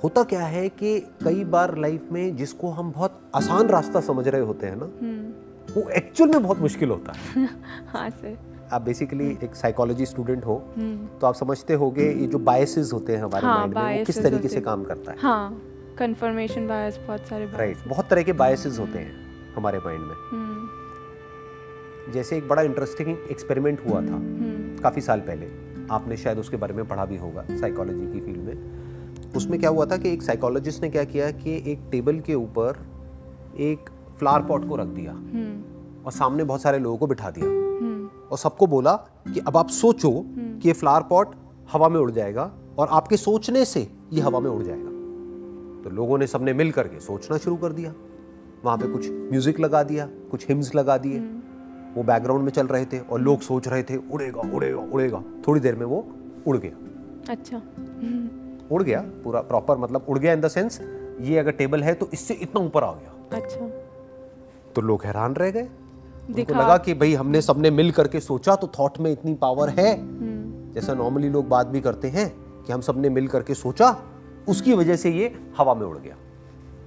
होता 0.04 0.22
क्या 0.24 0.44
है 0.44 0.68
कि 0.68 0.98
कई 1.24 1.44
बार 1.44 1.76
लाइफ 1.78 2.08
में 2.12 2.36
जिसको 2.36 2.70
हम 2.70 2.90
बहुत 2.92 3.20
आसान 3.34 3.68
रास्ता 3.68 4.00
समझ 4.00 4.26
रहे 4.28 4.40
होते 4.40 4.66
हैं 4.66 4.76
ना 4.76 4.84
हम्म। 5.00 5.74
वो 5.74 5.88
एक्चुअल 5.90 6.30
में 6.30 6.42
बहुत 6.42 6.58
मुश्किल 6.58 6.88
होता 6.90 7.12
है। 7.12 7.46
हाँ 7.92 8.08
सर। 8.10 8.36
आप 8.72 8.82
बेसिकली 8.82 9.28
एक 9.44 9.54
साइकोलॉजी 9.54 10.06
स्टूडेंट 10.06 10.44
हो 10.44 10.56
हम्म। 10.76 11.06
तो 11.18 11.26
आप 11.26 11.34
समझते 11.34 11.74
होगे 11.74 12.10
ये 12.10 12.26
जो 12.26 12.38
बायसेस 12.40 12.92
होते 12.92 13.16
हैं 13.16 13.22
हमारे 13.22 13.46
हाँ, 13.46 13.56
माइंड 13.58 13.74
में 13.74 13.98
वो 13.98 14.04
किस 14.04 14.22
तरीके 14.22 14.48
से 14.48 14.60
काम 14.60 14.84
करता 14.84 15.12
है। 15.12 15.18
हाँ 15.20 15.62
कंफर्मेशन 15.98 16.66
बायस 16.68 16.98
बहुत 17.06 17.26
सारे 17.28 17.46
राइट 17.46 17.88
बहुत 17.88 18.08
तरह 18.10 18.22
के 18.22 18.32
बायसेस 18.32 18.78
होते 18.78 18.98
हैं 18.98 19.52
हमारे 19.56 19.78
माइंड 19.78 20.00
में। 20.00 20.14
हम्म। 20.30 22.12
जैसे 22.12 22.36
एक 22.36 22.48
बड़ा 22.48 22.62
इंटरेस्टिंग 22.62 23.08
एक्सपेरिमेंट 23.30 23.80
हुआ 23.86 24.00
था 24.00 24.14
हम्म। 24.14 24.82
काफ़ी 24.82 25.00
साल 25.02 25.20
पहले। 25.20 25.46
आपने 25.92 26.16
शायद 26.16 26.38
उसके 26.38 26.56
बारे 26.56 26.74
में 26.74 26.88
पढ़ा 26.88 27.04
भी 27.04 27.16
होगा 27.16 27.44
साइकोलॉजी 27.50 28.12
की 28.12 28.20
फ़ील्ड 28.20 28.40
में। 28.40 29.32
उसमें 29.36 29.60
क्या 29.60 29.70
हुआ 29.70 29.86
था 29.86 29.96
कि 29.96 30.12
एक 30.12 30.22
साइकोलॉजिस्ट 30.22 30.82
ने 30.82 30.90
क्या 30.90 31.04
किया 31.04 31.30
कि 31.30 31.56
एक 31.66 31.88
टेबल 31.90 32.20
के 32.20 32.34
ऊपर 32.34 32.78
एक 33.60 33.90
फ्लावर 34.18 34.42
पॉट 34.42 34.68
को 34.68 34.76
रख 34.76 34.86
दिया 34.86 35.12
हम्म। 35.12 36.04
और 36.04 36.12
सामने 36.12 36.44
बहुत 36.44 36.62
सारे 36.62 36.78
लोगों 36.78 36.98
को 36.98 37.06
बिठा 37.06 37.30
दिया। 37.30 37.46
हम्म। 37.46 38.10
और 38.30 38.38
सबको 38.38 38.66
बोला 38.66 38.92
कि 39.34 39.40
अब 39.40 39.56
आप 39.56 39.68
सोचो 39.68 40.10
कि 40.38 40.68
ये 40.68 40.72
फ्लावर 40.72 41.02
पॉट 41.02 41.34
हवा 41.72 41.88
में 41.88 42.00
उड़ 42.00 42.10
जाएगा 42.10 42.50
और 42.78 42.88
आपके 42.88 43.16
सोचने 43.16 43.64
से 43.64 43.92
ये 44.12 44.20
हवा 44.20 44.40
में 44.40 44.50
उड़ 44.50 44.62
जाएगा। 44.62 44.90
तो 45.84 45.90
लोगों 45.90 46.18
ने 46.18 46.26
सबने 46.26 46.52
मिल 46.52 46.70
करके 46.70 47.00
सोचना 47.00 47.36
शुरू 47.36 47.56
कर 47.56 47.72
दिया। 47.72 47.94
वहाँ 48.64 48.78
पे 48.78 48.88
कुछ 48.88 49.10
म्यूज़िक 49.10 49.60
लगा 49.60 49.82
दिया 49.82 50.08
कुछ 50.30 50.48
हिम्स 50.48 50.74
लगा 50.74 50.98
दिए। 50.98 51.20
वो 51.94 52.02
बैकग्राउंड 52.02 52.44
में 52.44 52.50
चल 52.52 52.66
रहे 52.66 52.84
थे 52.84 52.98
और 52.98 53.20
लोग 53.20 53.40
सोच 53.40 53.68
रहे 53.68 53.82
थे 53.82 53.96
उड़ेगा 53.96 54.40
उड़ेगा 54.54 54.80
उड़ेगा। 54.92 55.22
थोड़ी 55.48 55.60
देर 55.60 55.74
में 55.74 55.86
वो 55.86 56.06
उड़ 56.46 56.56
गया। 56.56 57.32
अच्छा। 57.32 57.62
उड़ 58.70 58.82
गया 58.82 59.00
पूरा 59.24 59.40
प्रॉपर 59.40 59.76
मतलब 59.76 60.06
उड़ 60.08 60.18
गया 60.18 60.32
इन 60.32 60.40
द 60.40 60.48
सेंस 60.48 60.80
ये 61.20 61.38
अगर 61.38 61.50
टेबल 61.50 61.82
है 61.82 61.94
तो 61.94 62.08
इससे 62.12 62.34
इतना 62.34 62.60
ऊपर 62.60 62.84
आ 62.84 62.92
गया। 62.92 63.38
अच्छा। 63.38 63.68
तो 64.74 64.82
लोग 64.82 65.04
हैरान 65.04 65.34
रह 65.34 65.50
गए। 65.50 65.62
उनको 65.62 66.54
लगा 66.54 66.76
कि 66.76 66.94
भाई 66.94 67.14
हमने 67.14 67.42
सबने 67.42 67.70
मिल 67.70 67.90
करके 67.90 68.20
सोचा 68.20 68.54
तो 68.54 68.70
थॉट 68.78 68.98
में 68.98 69.10
इतनी 69.12 69.34
पावर 69.34 69.68
है। 69.68 70.00
हम्म। 70.00 70.72
जैसा 70.72 70.94
नॉर्मली 70.94 71.28
लोग 71.28 71.48
बात 71.48 71.66
भी 71.66 71.80
करते 71.80 72.08
हैं 72.08 72.28
कि 72.66 72.72
हम 72.72 72.80
सबने 72.80 73.08
मिल 73.08 73.28
करके 73.28 73.54
सोचा 73.54 73.96
उसकी 74.48 74.74
वजह 74.74 74.96
से 74.96 75.10
ये 75.10 75.32
हवा 75.58 75.74
में 75.74 75.86
उड़ 75.86 75.98
गया। 75.98 76.16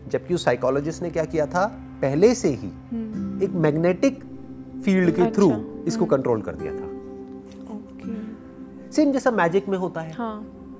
जबकि 0.07 0.33
उस 0.33 0.45
साइकोलॉजिस्ट 0.45 1.03
ने 1.03 1.09
क्या 1.09 1.25
किया 1.25 1.45
था? 1.45 1.65
पहले 2.01 2.35
से 2.35 2.49
ही 2.49 2.69
हम्म। 2.91 3.43
एक 3.43 3.51
मैग्नेटिक 3.51 4.23
फ़ील्ड 4.85 5.11
के 5.11 5.31
थ्रू 5.31 5.49
अच्छा, 5.49 5.83
इसको 5.87 6.05
कंट्रोल 6.05 6.41
कर 6.41 6.55
दिया 6.55 6.73
था। 6.73 6.93
सेम 8.91 9.11
जैसा 9.11 9.31
मैजिक 9.31 9.67
में 9.69 9.77
होता 9.77 10.01
है। 10.01 10.13
हाँ। 10.13 10.35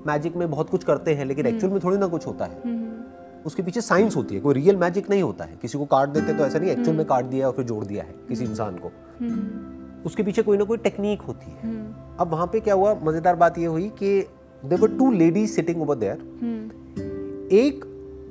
मैजिक 0.06 0.36
में 0.36 0.50
बहुत 0.50 0.70
कुछ 0.70 0.84
करते 0.84 1.14
हैं 1.14 1.24
लेकिन 1.24 1.46
एक्चुअल 1.46 1.72
में 1.72 1.80
थोड़ी 1.84 1.96
ना 1.98 2.06
कुछ 2.06 2.26
होता 2.26 2.44
है। 2.44 2.60
हम्म। 2.64 3.44
उसके 3.46 3.62
पीछे 3.62 3.80
साइंस 3.80 4.16
होती 4.16 4.34
है 4.34 4.40
कोई 4.40 4.54
रियल 4.54 4.76
मैजिक 4.76 5.10
नहीं 5.10 5.22
होता 5.22 5.44
है। 5.44 5.56
किसी 5.62 5.78
को 5.78 5.84
काट 5.84 6.08
देते 6.08 6.34
तो 6.34 6.44
ऐसा 6.44 6.58
नहीं 6.58 6.70
एक्चुअल 6.70 6.96
में 6.96 7.06
काट 7.06 7.24
दिया 7.24 7.46
और 7.46 7.52
फिर 7.52 7.64
जोड़ 7.64 7.84
दिया 7.84 8.04
है 8.04 8.14
किसी 8.28 8.44
इंसान 8.44 8.76
को। 8.76 8.92
हम्म। 9.20 10.04
उसके 10.06 10.22
पीछे 10.22 10.42
कोई 10.42 10.58
ना 10.58 10.64
कोई 10.64 10.78
टेक्निक 10.78 11.22
होती 11.22 11.50
है। 11.50 11.60
हम्म। 11.62 12.16
अब 12.20 12.30
वहाँ 12.30 12.46
पे 12.46 12.60
क्या 12.60 12.74
हुआ 12.74 12.94
मज़ेदार 13.02 13.36
बात 13.36 13.58
ये 13.58 13.66
हुई 13.66 13.88
कि 13.88 14.26
there were 14.64 14.96
two 14.98 15.10
ladies 15.12 15.50
sitting 15.50 15.82
over 15.82 15.96
there 15.96 16.18
हम्म। 16.42 17.56
एक 17.56 17.84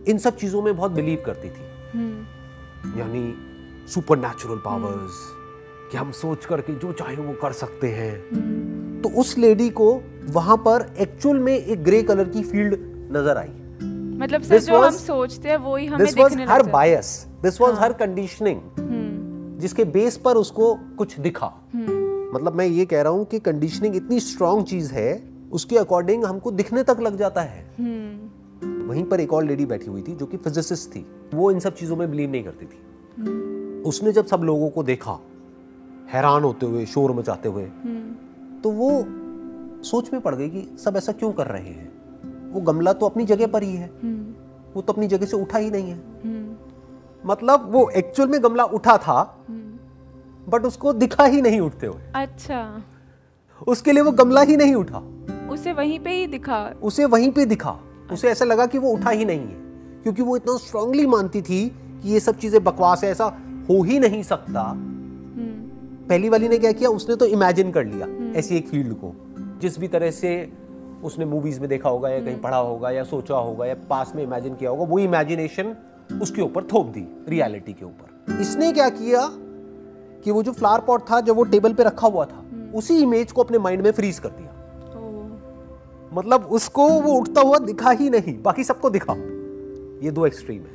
इन 0.08 0.18
सब 0.18 0.36
चीज़ों 0.36 0.62
में 0.62 0.76
बहुत 0.78 0.92
बिलीव 0.92 1.24
करती 1.26 1.50
थी। 1.50 1.66
हम्म। 1.94 3.00
यानी 3.00 3.34
सुपर 3.88 4.18
नेचुरल 4.18 4.58
पावर्स 4.58 5.35
कि 5.92 5.98
हम 5.98 6.12
सोच 6.12 6.46
करके 6.46 6.74
जो 6.74 6.92
चाहे 6.92 7.16
वो 7.16 7.34
कर 7.34 7.52
सकते 7.52 7.88
हैं। 7.88 9.02
तो 9.02 9.10
उस 9.10 9.38
लेडी 9.38 9.70
को 9.70 10.02
वहाँ 10.30 10.58
पर 10.58 10.94
एक्चुअल 11.00 11.40
में 11.40 11.54
एक 11.58 11.84
ग्रे 11.84 12.02
कलर 12.04 12.30
की 12.30 12.44
फ़ील्ड 12.44 12.74
नज़र 13.12 13.38
आई। 13.38 13.50
मतलब 14.20 14.42
सर 14.42 14.56
This 14.56 14.68
जो 14.68 14.78
हम 14.78 14.92
सोचते 14.92 15.50
हैं 15.50 15.58
वो 15.58 15.76
ही 15.76 15.86
हमें 15.86 16.06
दिस 16.06 16.18
वॉज़ 16.18 16.30
दिखने 16.30 16.46
हर 16.46 16.52
लग 16.52 16.58
जाता 16.58 16.68
है 16.68 16.74
bias 16.74 17.28
this 17.44 17.62
was 17.62 17.76
her 17.76 17.94
conditioning 17.94 18.62
जिसके 19.60 19.84
बेस 19.84 20.18
पर 20.18 20.36
उसको 20.36 20.74
कुछ 20.98 21.20
दिखा। 21.20 21.52
हम्म। 21.74 22.36
मतलब 22.36 22.56
मैं 22.56 22.66
ये 22.66 22.86
कह 22.86 23.02
रहा 23.02 23.12
हूँ 23.12 23.26
कि 23.26 23.40
कंडीशनिंग 23.40 23.96
इतनी 23.96 24.20
स्ट्रांग 24.20 24.64
चीज़ 24.64 24.94
है 24.94 25.24
उसके 25.52 25.78
अकॉर्डिंग 25.78 26.26
हमको 26.26 26.52
दिखने 26.52 26.84
तक 26.84 26.98
लग 27.02 27.18
जाता 27.18 27.42
है। 27.42 27.66
हम्म। 27.80 28.88
वहीं 28.90 29.04
पर 29.04 29.20
एक 29.20 29.34
और 29.34 29.44
लेडी 29.44 29.66
बैठी 29.66 29.86
हुई 29.86 30.02
थी 30.02 30.16
जो 30.16 30.26
कि 30.26 30.38
फिजिसिस्ट 30.38 30.90
थी। 30.90 31.06
वो 31.34 31.52
इन 31.52 31.60
सब 31.60 31.76
चीज़ों 31.76 31.96
में 31.96 32.12
बिलीव 32.12 32.32
नहीं 32.32 32.44
करती 32.44 32.66
थी। 32.66 32.80
हम्म। 33.18 33.84
उसने 33.90 34.12
जब 34.12 34.26
सब 34.26 34.42
लोगों 34.42 34.70
को 34.70 34.84
देखा 34.84 35.20
हैरान 36.14 36.44
होते 36.44 36.66
हुए 36.66 36.86
शोर 36.86 37.12
मचाते 37.12 37.50
हुए। 37.50 37.64
हम्म। 37.64 38.16
तो 38.62 38.72
वो 38.72 39.06
सोच 39.84 40.14
में 40.14 40.22
पड़ 40.22 40.36
गई 40.36 40.50
कि 40.50 40.78
सब 40.80 40.96
ऐसा 40.98 41.12
क्यों 41.12 41.32
कर 41.34 41.48
रहे 41.48 41.70
हैं? 41.70 41.92
वो 42.54 42.62
गमला 42.62 42.94
तो 42.94 43.06
अपनी 43.06 43.26
जगह 43.26 43.48
पर 43.48 43.64
ही 43.64 43.76
है। 43.76 43.92
हम्म। 44.04 44.34
वो 44.74 44.82
तो 44.82 44.94
अपनी 44.94 45.08
जगह 45.08 45.26
से 45.26 45.38
उठा 45.38 45.58
ही 45.58 45.72
नहीं 45.72 45.90
है। 45.90 45.98
हम्म। 46.26 46.56
मतलब 47.30 47.72
वो 47.72 47.90
एक्चुअल 47.90 48.30
में 48.30 48.44
गमला 48.44 48.64
उठा 48.64 48.98
था 48.98 49.46
बट 50.50 50.66
उसको 50.66 50.94
दिखा 50.94 51.26
ही 51.26 51.42
नहीं 51.42 51.60
उठते 51.60 51.88
हुए। 51.88 52.02
अच्छा। 52.16 52.84
उसके 53.68 53.92
लिए 53.92 54.04
वो 54.04 54.12
गमला 54.12 54.42
ही 54.42 54.58
नहीं 54.58 54.76
उठा। 54.76 55.04
उसे 55.52 55.74
वहीं 55.74 56.00
पे 56.00 56.10
ही 56.10 56.28
दिखा। 56.28 56.74
उसे 56.84 57.06
वहीं 57.06 57.32
पे 57.32 57.46
दिखा। 57.46 57.80
उसे 58.12 58.30
ऐसा 58.30 58.46
लगा 58.46 58.66
कि 58.66 58.78
वो 58.78 58.90
उठा 58.90 59.10
ही 59.10 59.26
नहीं 59.26 59.40
है 59.40 59.56
क्योंकि 60.04 60.22
वो 60.22 60.36
इतना 60.38 60.58
स्ट्रांगली 60.58 61.06
मानती 61.06 61.42
थी 61.42 61.70
कि 62.04 62.14
ये 62.14 62.20
सब 62.20 62.38
चीज़ें 62.38 62.64
बकवास 62.64 63.04
है 63.04 63.12
ऐसा 63.12 63.26
हो 63.70 63.84
ही 63.84 64.00
नहीं 64.00 64.24
सकता। 64.24 64.74
पहली 66.10 66.30
वाली 66.30 66.48
ने 66.48 66.58
क्या 66.58 66.72
किया? 66.72 66.90
उसने 66.90 67.16
तो 67.16 67.26
इमेजिन 67.26 67.72
कर 67.72 67.86
लिया 67.86 68.08
ऐसी 68.40 68.56
एक 68.58 68.68
फ़ील्ड 68.68 68.94
को। 68.94 69.14
जिस 69.62 69.80
भी 69.80 69.88
तरह 69.88 70.12
से 70.12 70.32
उसने 71.04 71.26
मूवीज़ 71.26 71.60
में 71.60 71.68
देखा 71.70 71.90
होगा 71.90 72.10
या 72.10 72.20
कहीं 72.20 72.40
पढ़ा 72.42 72.58
होगा 72.58 72.92
या 72.92 73.04
सोचा 73.04 73.36
होगा 73.36 73.66
या 73.66 73.76
पास 73.90 74.12
में 74.16 74.24
इमेजिन 74.24 74.56
किया 74.56 74.70
होगा 74.70 74.84
वो 74.84 75.00
इमेजिनेशन 75.00 75.76
उसके 76.22 76.42
ऊपर 76.42 76.64
थोप 76.64 76.88
दी 76.88 77.06
रियलिटी 77.30 77.74
के 77.74 77.86
ऊपर। 77.86 78.42
इसने 78.42 78.72
क्या 78.72 78.90
किया 78.90 79.28
कि 80.24 80.32
वो 80.32 80.44
जो 80.44 80.52
फ्लावर 80.52 80.80
पॉट 80.80 81.02
था 81.02 81.20
जब 81.22 81.36
वो 81.36 81.44
टेबल 81.44 81.74
पे 81.74 81.84
रखा 81.84 82.08
हुआ 82.08 82.26
था 82.26 82.44
उसी 82.76 82.98
इमेज 82.98 83.32
को 83.32 83.44
अपने 83.44 83.58
माइंड 83.58 83.82
में 83.82 83.92
फ्रीज 83.92 84.20
कर 84.20 84.30
दिया। 84.30 84.52
मतलब 86.14 86.46
उसको 86.52 86.90
वो 86.90 87.14
उठता 87.14 87.42
हुआ 87.42 87.58
दिखा 87.58 87.92
ही 87.92 88.10
नहीं 88.10 88.42
बाकी 88.42 88.64
सबको 88.64 88.90
दिखा। 88.90 89.14
ये 90.06 90.12
दो 90.12 90.26
एक्सट्रीम 90.26 90.62
है। 90.62 90.75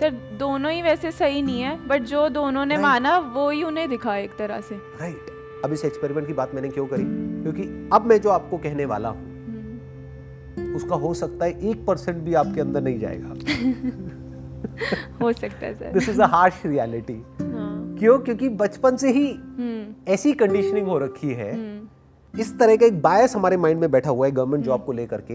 सर 0.00 0.10
दोनों 0.38 0.72
ही 0.72 0.82
वैसे 0.82 1.10
सही 1.10 1.42
नहीं 1.42 1.60
है 1.60 1.86
बट 1.86 2.02
जो 2.02 2.28
दोनों 2.28 2.64
ने 2.64 2.74
Right. 2.74 2.88
माना 2.88 3.18
वो 3.18 3.50
ही 3.50 3.62
उन्हें 3.62 3.88
दिखा 3.88 4.16
एक 4.16 4.30
तरह 4.38 4.60
से। 4.60 4.74
राइट 4.74 5.26
अब 5.64 5.72
इस 5.72 5.84
एक्सपेरिमेंट 5.84 6.26
की 6.26 6.32
बात 6.32 6.54
मैंने 6.54 6.68
क्यों 6.68 6.86
करी? 6.86 7.04
क्योंकि 7.42 7.90
अब 7.92 8.06
मैं 8.06 8.20
जो 8.20 8.30
आपको 8.30 8.58
कहने 8.58 8.84
वाला 8.84 9.08
हूँ 9.08 9.22
हम्म। 9.22 10.76
उसका 10.76 10.96
हो 10.96 11.14
सकता 11.14 11.44
है 11.44 11.70
एक 11.70 11.86
परसेंट 11.86 12.18
भी 12.18 12.34
आपके 12.34 12.60
अंदर 12.60 12.80
नहीं 12.82 12.98
जाएगा। 12.98 13.28
हो 15.22 15.32
सकता 15.32 15.66
है 15.66 15.74
sir. 15.74 15.92
This 15.92 16.08
is 16.08 16.22
a 16.22 16.26
harsh 16.26 16.62
reality 16.66 17.24
क्यों? 17.40 18.18
क्योंकि 18.18 18.48
बचपन 18.48 18.96
से 18.96 19.10
ही 19.10 19.32
हम्म। 19.32 20.12
ऐसी 20.12 20.32
कंडीशनिंग 20.32 20.86
हो 20.86 20.98
रखी 20.98 21.28
है। 21.28 21.54
हम्म। 21.54 22.40
इस 22.40 22.58
तरह 22.58 22.76
का 22.76 22.86
एक 22.86 23.02
बायस 23.02 23.36
हमारे 23.36 23.56
माइंड 23.56 23.80
में 23.80 23.90
बैठा 23.90 24.10
हुआ 24.10 24.26
है 24.26 24.32
गवर्नमेंट 24.32 24.64
जॉब 24.64 24.84
को 24.84 24.92
लेकर 24.92 25.20
के 25.20 25.34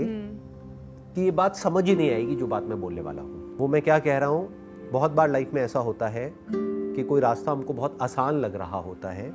कि 1.15 1.21
ये 1.21 1.31
बात 1.31 1.55
समझ 1.55 1.85
ही 1.85 1.95
नहीं 1.95 2.11
आएगी 2.11 2.35
जो 2.35 2.47
बात 2.47 2.63
मैं 2.63 2.81
बोलने 2.81 3.01
वाला 3.01 3.21
हूँ। 3.21 3.48
वो 3.59 3.67
मैं 3.67 3.81
क्या 3.81 3.99
कह 3.99 4.17
रहा 4.17 4.29
हूँ? 4.29 4.89
बहुत 4.91 5.11
बार 5.11 5.29
लाइफ 5.29 5.53
में 5.53 5.61
ऐसा 5.61 5.79
होता 5.79 6.07
है 6.07 6.33
कि 6.49 7.03
कोई 7.03 7.21
रास्ता 7.21 7.51
हमको 7.51 7.73
बहुत 7.73 7.97
आसान 8.01 8.35
लग 8.35 8.55
रहा 8.55 8.77
होता 8.77 9.09
है। 9.09 9.27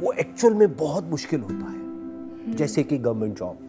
वो 0.00 0.12
एक्चुअल 0.12 0.54
में 0.54 0.76
बहुत 0.76 1.04
मुश्किल 1.04 1.40
होता 1.40 1.70
है। 1.70 2.54
जैसे 2.56 2.82
कि 2.82 2.98
गवर्नमेंट 2.98 3.38
जॉब 3.38 3.68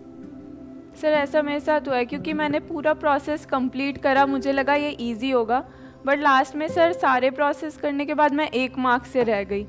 सर 1.01 1.07
ऐसा 1.07 1.41
मेरे 1.41 1.59
साथ 1.59 1.87
हुआ 1.87 1.95
है 1.95 2.05
क्योंकि 2.05 2.33
मैंने 2.33 2.59
पूरा 2.59 2.93
प्रोसेस 2.93 3.45
कंप्लीट 3.45 3.97
करा 3.97 4.25
मुझे 4.25 4.51
लगा 4.51 4.73
ये 4.75 4.89
इजी 4.89 5.29
होगा। 5.31 5.63
बट 6.05 6.19
लास्ट 6.19 6.55
में 6.55 6.67
सर 6.67 6.91
सारे 6.93 7.29
प्रोसेस 7.31 7.77
करने 7.77 8.05
के 8.05 8.13
बाद 8.13 8.33
मैं 8.33 8.49
एक 8.49 8.77
मार्क्स 8.77 9.09
से 9.09 9.23
रह 9.23 9.43
गई। 9.43 9.63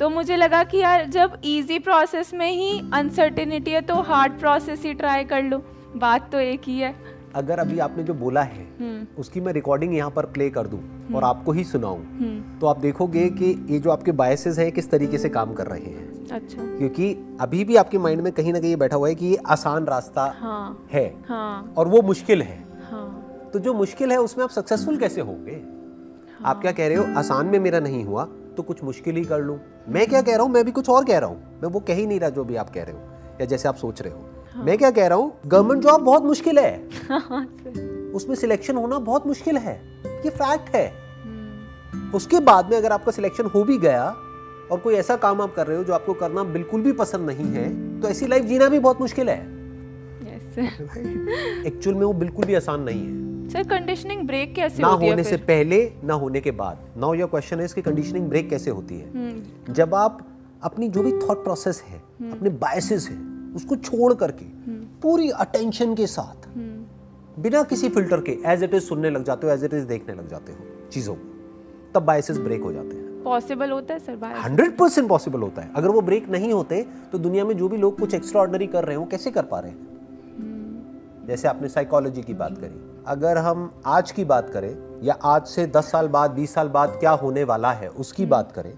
तो 0.00 0.08
मुझे 0.10 0.36
लगा 0.36 0.62
कि 0.64 0.78
यार 0.78 1.04
जब 1.04 1.40
इजी 1.44 1.78
प्रोसेस 1.78 2.34
में 2.34 2.50
ही 2.50 2.90
अनसर्टिनिटी 2.94 3.70
है 3.70 3.80
तो 3.80 3.94
हार्ड 4.02 4.38
प्रोसेस 4.40 4.82
ही 4.82 4.94
ट्राई 4.94 5.24
कर 5.24 5.42
लो। 5.42 5.58
बात 5.96 6.30
तो 6.32 6.38
एक 6.38 6.62
ही 6.64 6.78
है। 6.78 7.17
अगर 7.34 7.58
अभी 7.58 7.78
आपने 7.78 8.02
जो 8.02 8.14
बोला 8.14 8.42
है 8.42 8.66
हम्म। 8.80 9.20
उसकी 9.20 9.40
मैं 9.40 9.52
रिकॉर्डिंग 9.52 9.94
यहाँ 9.94 10.10
पर 10.10 10.26
प्ले 10.26 10.48
कर 10.50 10.66
दूँ 10.66 10.78
और 10.78 11.14
हम्म। 11.14 11.24
आपको 11.24 11.52
ही 11.52 11.64
सुनाऊं 11.64 11.98
हम्म। 11.98 12.58
तो 12.58 12.66
आप 12.66 12.78
देखोगे 12.78 13.28
कि 13.30 13.50
ये 13.70 13.78
जो 13.78 13.90
आपके 13.90 14.12
बायसेस 14.12 14.58
हैं 14.58 14.70
किस 14.72 14.90
तरीके 14.90 15.18
से 15.18 15.28
काम 15.28 15.52
कर 15.54 15.66
रहे 15.66 15.80
हैं। 15.80 16.26
अच्छा। 16.32 16.62
क्योंकि 16.78 17.12
अभी 17.40 17.64
भी 17.64 17.76
आपके 17.76 17.98
माइंड 17.98 18.20
में 18.20 18.32
कहीं 18.32 18.52
ना 18.52 18.60
कहीं 18.60 18.76
बैठा 18.76 18.96
हुआ 18.96 19.08
है 19.08 19.14
कि 19.14 19.26
ये 19.26 19.36
आसान 19.46 19.86
रास्ता 19.86 20.24
हाँ, 20.40 20.88
है 20.92 21.06
हाँ, 21.28 21.74
और 21.78 21.88
वो 21.88 22.02
मुश्किल 22.02 22.42
है। 22.42 22.58
हाँ, 22.90 23.50
तो 23.52 23.58
जो 23.58 23.74
मुश्किल 23.74 24.12
है 24.12 24.18
उसमें 24.18 24.44
आप 24.44 24.50
सक्सेसफुल 24.50 24.96
कैसे 24.96 25.20
होंगे? 25.20 25.52
हाँ, 25.52 26.42
आप 26.44 26.60
क्या 26.60 26.72
कह 26.72 26.88
रहे 26.88 26.96
हो 26.96 27.04
आसान 27.18 27.46
में 27.46 27.58
मेरा 27.58 27.80
नहीं 27.80 28.04
हुआ 28.04 28.24
तो 28.56 28.62
कुछ 28.62 28.82
मुश्किल 28.84 29.16
ही 29.16 29.24
कर 29.24 29.40
लूँ। 29.40 29.58
मैं 29.88 30.06
क्या 30.06 30.22
कह 30.22 30.36
रहा 30.36 30.42
हूँ 30.42 30.52
मैं 30.52 30.64
भी 30.64 30.70
कुछ 30.70 30.88
और 30.90 31.04
कह 31.04 31.18
रहा 31.18 31.28
हूँ। 31.30 31.60
मैं 31.62 31.68
वो 31.70 31.80
कह 31.80 31.94
ही 31.94 32.06
नहीं 32.06 32.20
रहा 32.20 32.30
जो 32.30 32.44
भी 32.44 32.56
आप 32.56 32.70
कह 32.70 32.82
रहे 32.82 32.94
हो 32.94 33.36
या 33.40 33.46
जैसे 33.46 33.68
आप 33.68 33.76
सोच 33.76 34.02
रहे 34.02 34.12
हो। 34.12 34.37
हाँ। 34.54 34.64
मैं 34.64 34.76
क्या 34.78 34.90
कह 34.90 35.06
रहा 35.06 35.18
हूँ? 35.18 35.32
गवर्नमेंट 35.46 35.82
जॉब 35.82 36.00
बहुत 36.00 36.24
मुश्किल 36.24 36.58
है। 36.58 36.88
हाँ, 37.08 37.44
उसमें 38.14 38.34
सिलेक्शन 38.36 38.76
होना 38.76 38.98
बहुत 38.98 39.26
मुश्किल 39.26 39.56
है। 39.56 39.74
ये 40.24 40.30
फैक्ट 40.30 40.74
है। 40.76 40.86
हम्म। 41.24 42.10
उसके 42.16 42.40
बाद 42.40 42.70
में 42.70 42.76
अगर 42.76 42.92
आपका 42.92 43.12
सिलेक्शन 43.12 43.44
हो 43.44 43.62
भी 43.64 43.78
गया 43.78 44.04
और 44.72 44.78
कोई 44.78 44.94
ऐसा 44.94 45.16
काम 45.16 45.40
आप 45.42 45.54
कर 45.54 45.66
रहे 45.66 45.76
हो 45.76 45.84
जो 45.84 45.92
आपको 45.92 46.14
करना 46.14 46.42
बिल्कुल 46.44 46.80
भी 46.80 46.92
पसंद 46.92 47.30
नहीं 47.30 47.46
है 47.46 48.00
तो 48.00 48.08
ऐसी 48.08 48.26
लाइफ 48.26 48.44
जीना 48.44 48.68
भी 48.68 48.78
बहुत 48.78 49.00
मुश्किल 49.00 49.28
है। 49.30 49.40
एक्चुअल 51.66 51.96
में 51.98 52.04
वो 52.06 52.12
बिल्कुल 52.12 52.44
भी 52.44 52.54
आसान 52.54 52.80
नहीं 52.82 53.06
है। 53.06 53.48
सर 53.48 53.62
कंडीशनिंग 53.62 54.26
ब्रेक 54.26 54.54
कैसे 54.54 54.82
ना 54.82 54.88
होती 54.88 55.08
होने 55.08 55.24
से 55.24 55.36
पहले 55.36 55.92
ना 56.04 56.14
होने 56.14 56.40
के 56.40 56.50
बाद। 56.50 56.78
नाउ 56.96 57.14
योर 57.14 57.28
क्वेश्चन 57.28 57.60
है 57.60 57.66
कि 57.68 57.82
कंडीशनिंग 57.82 58.28
ब्रेक 58.28 58.50
कैसे 58.50 58.70
होती 58.70 58.98
है? 58.98 59.08
हम्म। 59.10 59.72
जब 59.72 59.94
आप 59.94 60.18
अपनी 60.62 60.88
जो 60.88 61.02
भी 61.02 61.12
थॉट 61.12 61.44
प्रोसेस 61.44 61.82
है 61.88 62.02
हम्म। 62.20 62.32
अपने 62.32 62.50
बायसेस 62.50 63.08
है 63.08 63.16
उसको 63.54 63.76
छोड़ 63.76 64.14
करके। 64.14 64.44
पूरी 65.00 65.30
अटेंशन 65.30 65.94
के 65.94 66.06
साथ। 66.06 66.48
बिना 67.40 67.62
किसी 67.62 67.88
फ़िल्टर 67.88 68.20
के 68.20 68.38
एज 68.46 68.62
इट 68.62 68.74
इज़ 68.74 68.82
सुनने 68.82 69.10
लग 69.10 69.24
जाते 69.24 69.46
हो 69.46 69.52
एज 69.52 69.64
इट 69.64 69.74
इज़ 69.74 69.86
देखने 69.86 70.14
लग 70.14 70.28
जाते 70.28 70.52
हो 70.52 70.58
चीज़ों 70.92 71.14
को 71.14 71.34
तब 71.94 72.06
बायसेस 72.06 72.38
ब्रेक 72.38 72.62
हो 72.62 72.72
जाते 72.72 72.96
हैं 72.96 73.22
पॉसिबल 73.22 73.70
होता 73.70 73.94
है 73.94 74.00
सर 74.00 74.24
हंड्रेड 74.24 74.76
परसेंट 74.76 75.08
पॉसिबल 75.08 75.40
होता 75.40 75.62
है 75.62 75.70
अगर 75.76 75.88
वो 75.88 76.00
ब्रेक 76.00 76.28
नहीं 76.28 76.52
होते 76.52 76.86
तो 77.12 77.18
दुनिया 77.18 77.44
में 77.44 77.56
जो 77.56 77.68
भी 77.68 77.76
लोग 77.76 77.98
कुछ 77.98 78.14
एक्स्ट्रा 78.14 78.66
कर 78.66 78.84
रहे 78.84 78.96
हो 78.96 79.04
कैसे 79.04 79.30
कर 79.30 79.42
पा 79.42 79.58
रहे 79.58 79.70
हैं। 79.70 81.26
जैसे 81.26 81.48
आपने 81.48 81.68
साइकोलॉजी 81.68 82.22
की 82.22 82.34
बात 82.34 82.58
करी 82.58 83.02
अगर 83.06 83.38
हम 83.38 83.82
आज 83.86 84.10
की 84.10 84.24
बात 84.24 84.50
करें 84.50 85.02
या 85.02 85.14
आज 85.24 85.46
से 85.46 85.66
दस 85.66 85.90
साल 85.90 86.08
बाद 86.08 86.30
बीस 86.30 86.54
साल 86.54 86.68
बाद 86.68 86.88
क्या 86.90 87.10
होने 87.10 87.44
वाला 87.44 87.72
है 87.72 87.88
उसकी 87.88 88.26
बात 88.26 88.52
करें 88.52 88.74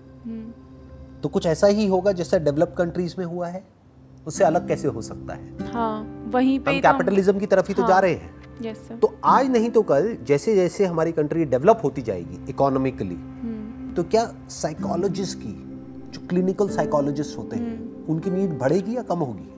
तो 1.20 1.28
कुछ 1.28 1.46
ऐसा 1.46 1.66
ही 1.66 1.86
होगा 1.86 2.12
जैसा 2.12 2.38
डेवलप 2.38 2.74
कंट्रीज़ 2.78 3.14
में 3.18 3.26
हुआ 3.26 3.48
है 3.48 3.79
उससे 4.26 4.44
अलग 4.44 4.68
कैसे 4.68 4.88
हो 4.88 5.02
सकता 5.02 5.34
है 5.34 5.72
हाँ, 5.72 6.28
वहीं 6.32 6.58
पे 6.60 6.70
हम 6.70 6.80
कैपिटलिज्म 6.80 7.32
तो 7.32 7.38
की 7.38 7.46
तरफ़ 7.46 7.68
ही 7.68 7.74
हाँ, 7.74 7.82
तो 7.82 7.88
जा 7.88 7.94
हाँ। 7.94 8.02
रहे 8.02 8.14
हैं 8.14 8.40
yes, 8.62 9.00
तो 9.00 9.14
आज 9.26 9.50
नहीं 9.50 9.70
तो 9.70 9.82
कल 9.82 10.16
जैसे 10.22 10.54
जैसे 10.54 10.86
हमारी 10.86 11.12
कंट्री 11.12 11.44
डेवलप 11.46 11.80
होती 11.84 12.02
जाएगी 12.02 12.38
इकोनॉमिकली 12.48 13.14
हम्म। 13.14 13.94
तो 13.94 14.02
क्या 14.04 14.24
साइकोलॉजिस्ट 14.50 15.38
की 15.38 15.52
जो 16.10 16.26
क्लिनिकल 16.28 16.68
साइकोलॉजिस्ट 16.68 17.38
होते 17.38 17.56
हैं 17.56 17.70
हम्म। 17.70 18.12
उनकी 18.12 18.30
नीड 18.30 18.58
बढ़ेगी 18.58 18.96
या 18.96 19.02
कम 19.02 19.18
होगी 19.18 19.48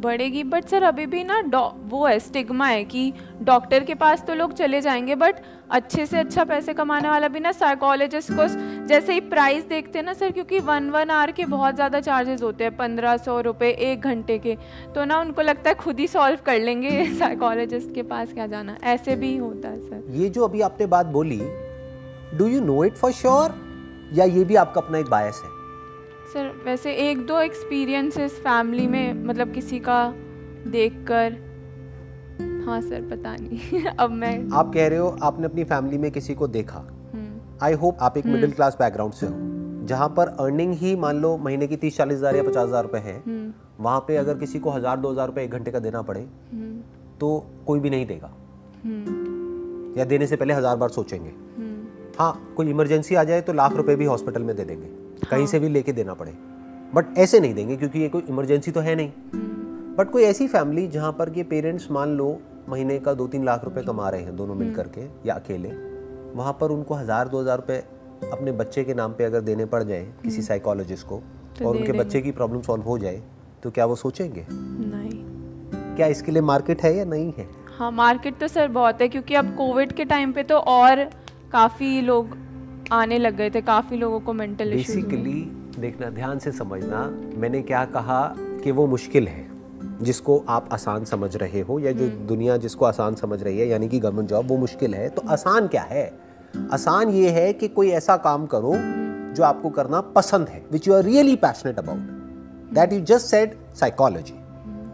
बढ़ेगी। 0.00 0.42
बट 0.44 0.64
सर 0.64 0.82
अभी 0.82 1.06
भी 1.06 1.24
ना 1.24 1.40
वो 1.84 2.06
है 2.06 2.18
स्टिग्मा 2.18 2.66
है 2.66 2.84
कि 2.84 3.12
डॉक्टर 3.42 3.84
के 3.84 3.94
पास 3.94 4.24
तो 4.26 4.34
लोग 4.34 4.52
चले 4.52 4.80
जाएँगे 4.80 5.14
बट 5.14 5.36
अच्छे 5.70 6.06
से 6.06 6.18
अच्छा 6.18 6.44
पैसे 6.44 6.72
कमाने 6.74 7.08
वाला 7.08 7.28
भी 7.28 7.40
ना 7.40 7.52
साइकोलॉजिस्ट 7.52 8.32
को 8.32 8.46
जैसे 8.86 9.12
ही 9.12 9.20
प्राइस 9.20 9.64
देखते 9.64 9.98
हैं 9.98 10.04
ना 10.06 10.12
सर 10.12 10.30
क्योंकि 10.30 10.58
वन 10.60 10.90
वन 10.90 11.10
आवर 11.10 11.30
के 11.32 11.44
बहुत 11.46 11.74
ज़्यादा 11.74 12.00
चार्जेस 12.00 12.42
होते 12.42 12.64
हैं, 12.64 12.76
पंद्रह 12.76 13.16
सौ 13.16 13.40
रुपये 13.40 13.70
एक 13.90 14.00
घंटे 14.00 14.38
के। 14.38 14.56
तो 14.94 15.04
ना 15.04 15.18
उनको 15.18 15.42
लगता 15.42 15.70
है 15.70 15.74
खुद 15.76 16.00
ही 16.00 16.06
सॉल्व 16.08 16.38
कर 16.46 16.58
लेंगे 16.60 17.04
साइकोलॉजिस्ट 17.18 17.94
के 17.94 18.02
पास 18.04 18.32
क्या 18.32 18.46
जाना। 18.46 18.76
ऐसे 18.84 19.16
भी 19.16 19.36
होता 19.36 19.68
है 19.68 19.80
सर 19.80 20.04
ये 20.12 20.28
जो 20.28 20.44
अभी 20.44 20.60
आपने 20.60 20.86
बात 20.86 21.06
बोली 21.08 21.40
do 22.38 22.46
you 22.46 22.60
know 22.60 22.82
it 22.84 22.96
for 22.96 23.12
sure 23.12 23.54
या 24.14 24.24
ये 24.26 24.44
भी 24.44 24.56
आपका 24.56 24.80
अपना 24.80 24.98
एक 24.98 25.08
बायस 25.10 25.42
है? 25.44 25.59
सर 26.32 26.50
वैसे 26.64 26.92
एक 27.02 27.26
दो 27.26 27.40
एक्सपीरियंसेस 27.40 28.32
फैमिली 28.40 28.86
में 28.86 29.24
मतलब 29.24 29.52
किसी 29.52 29.78
का 29.78 30.06
देखकर। 30.66 31.32
हाँ 32.66 32.80
सर 32.80 33.08
पता 33.10 33.34
नहीं। 33.36 33.84
अब 33.98 34.10
मैं 34.12 34.48
आप 34.52 34.72
कह 34.74 34.88
रहे 34.88 34.98
हो 34.98 35.08
आपने 35.22 35.46
अपनी 35.46 35.64
फैमिली 35.64 35.98
में 35.98 36.10
किसी 36.10 36.34
को 36.34 36.48
देखा। 36.48 36.78
आई 36.78 37.72
हम्म। 37.72 37.80
होप 37.80 37.98
आप 38.00 38.16
एक 38.16 38.26
मिडिल 38.26 38.52
क्लास 38.52 38.76
बैकग्राउंड 38.78 39.14
से 39.14 39.26
हो 39.26 39.86
जहाँ 39.86 40.08
पर 40.08 40.28
अर्निंग 40.40 40.74
ही 40.74 40.94
मान 40.96 41.20
लो 41.20 41.36
महीने 41.38 41.66
की 41.66 41.76
तीस 41.76 41.96
चालीस 41.96 42.18
हज़ार 42.18 42.36
या 42.36 42.42
पचास 42.42 42.68
हज़ार 42.68 42.82
रुपए 42.82 42.98
है 42.98 43.16
हम्म। 43.18 43.84
वहाँ 43.84 44.04
पे 44.08 44.16
अगर 44.16 44.38
किसी 44.38 44.58
को 44.58 44.70
हज़ार 44.70 44.96
दो 44.96 45.10
हज़ार 45.10 45.26
रुपए 45.26 45.44
एक 45.44 45.50
घंटे 45.50 45.70
का 45.70 45.78
देना 45.78 46.02
पड़े 46.02 46.20
हम्म। 46.20 47.18
तो 47.20 47.46
कोई 47.66 47.80
भी 47.80 47.90
नहीं 47.90 48.06
देगा। 48.06 48.32
या 49.98 50.04
देने 50.04 50.26
से 50.26 50.36
पहले 50.36 50.54
हज़ार 50.54 50.76
बार 50.76 50.88
सोचेंगे। 50.88 51.30
हाँ 52.18 52.54
कोई 52.56 52.70
इमरजेंसी 52.70 53.14
आ 53.14 53.24
जाए 53.24 53.40
तो 53.40 53.52
लाख 53.52 53.76
रुपए 53.76 53.96
भी 53.96 54.04
हॉस्पिटल 54.04 54.42
में 54.42 54.56
दे 54.56 54.64
देंगे। 54.64 54.99
कहीं 55.30 55.46
से 55.46 55.58
भी 55.58 55.68
लेके 55.68 55.92
देना 55.92 56.14
पड़े। 56.14 56.32
बट 56.94 57.18
ऐसे 57.18 57.40
नहीं 57.40 57.54
देंगे 57.54 57.76
क्योंकि 57.76 57.98
ये 57.98 58.08
कोई 58.08 58.22
इमरजेंसी 58.28 58.70
तो 58.70 58.80
है 58.80 58.94
नहीं। 58.94 59.10
बट 59.96 60.10
कोई 60.10 60.22
ऐसी 60.22 60.46
फैमिली 60.48 60.86
जहाँ 60.88 61.12
पर 61.12 61.30
के 61.30 61.42
पेरेंट्स 61.42 61.90
मान 61.90 62.16
लो 62.16 62.38
महीने 62.68 62.98
का 62.98 63.14
दो 63.14 63.26
तीन 63.26 63.44
लाख 63.44 63.64
रुपए 63.64 63.82
कमा 63.82 64.08
रहे 64.10 64.22
हैं 64.22 64.36
दोनों 64.36 64.54
मिल 64.54 64.74
करके 64.74 65.06
या 65.28 65.34
अकेले 65.34 65.68
वहाँ 66.34 66.52
पर 66.60 66.70
उनको 66.70 66.94
हज़ार 66.94 67.28
दो 67.28 67.40
हज़ार 67.40 67.56
रुपये 67.56 67.78
अपने 68.32 68.52
बच्चे 68.52 68.84
के 68.84 68.94
नाम 68.94 69.12
पे 69.12 69.24
अगर 69.24 69.40
देने 69.40 69.64
पड़ 69.66 69.82
जाए 69.82 70.04
किसी 70.22 70.42
साइकोलॉजिस्ट 70.42 71.06
को 71.06 71.22
तो 71.58 71.68
और 71.68 71.76
उनके 71.76 71.92
बच्चे 71.92 72.20
की 72.20 72.32
प्रॉब्लम 72.32 72.60
सॉल्व 72.62 72.84
हो 72.84 72.98
जाए 72.98 73.22
तो 73.62 73.70
क्या 73.70 73.86
वो 73.86 73.96
सोचेंगे? 73.96 74.46
नहीं। 74.50 75.96
क्या 75.96 76.06
इसके 76.06 76.32
लिए 76.32 76.42
मार्केट 76.42 76.82
है 76.82 76.94
या 76.96 77.04
नहीं 77.04 77.32
है? 77.38 77.48
हाँ 77.78 77.90
मार्केट 77.92 78.38
तो 78.38 78.48
सर 78.48 78.68
बहुत 78.68 79.00
है 79.00 79.08
क्योंकि 79.08 79.34
अब 79.34 79.54
कोविड 79.56 79.92
के 79.92 80.04
टाइम 80.04 80.32
पे 80.32 80.42
तो 80.42 80.58
और 80.68 81.04
काफ़ी 81.52 82.00
लोग 82.00 82.36
आने 82.92 83.18
लग 83.18 83.36
गए 83.36 83.50
थे 83.50 83.60
काफ़ी 83.60 83.96
लोगों 83.96 84.20
को 84.20 84.32
मेंटल 84.32 84.70
बेसिकली 84.70 85.40
देखना 85.78 86.10
ध्यान 86.10 86.38
से 86.38 86.52
समझना 86.52 87.04
मैंने 87.36 87.62
क्या 87.62 87.84
कहा 87.84 88.22
कि 88.64 88.70
वो 88.70 88.86
मुश्किल 88.86 89.28
है 89.28 89.48
जिसको 90.02 90.38
आप 90.48 90.68
आसान 90.72 91.04
समझ 91.04 91.34
रहे 91.36 91.60
हो 91.60 91.78
या 91.78 91.92
जो 91.92 92.04
हम्म। 92.04 92.26
दुनिया 92.26 92.56
जिसको 92.56 92.84
आसान 92.84 93.14
समझ 93.14 93.42
रही 93.42 93.58
है 93.58 93.66
यानी 93.68 93.88
कि 93.88 93.98
गवर्नमेंट 94.00 94.28
जॉब 94.28 94.48
वो 94.48 94.56
मुश्किल 94.56 94.94
है। 94.94 95.08
तो 95.08 95.22
आसान 95.28 95.66
क्या 95.66 95.82
है? 95.82 96.04
आसान 96.72 97.10
ये 97.10 97.30
है 97.30 97.52
कि 97.52 97.68
कोई 97.68 97.90
ऐसा 97.90 98.16
काम 98.16 98.46
करो 98.46 98.72
जो 99.34 99.44
आपको 99.44 99.70
करना 99.70 100.00
पसंद 100.10 100.48
है 100.48 100.62
which 100.72 100.88
you 100.88 100.94
are 100.94 101.04
really 101.04 101.36
passionate 101.36 101.78
about 101.78 102.74
that 102.74 102.92
you 102.92 103.00
just 103.06 103.26
said 103.26 103.54
psychology 103.74 104.34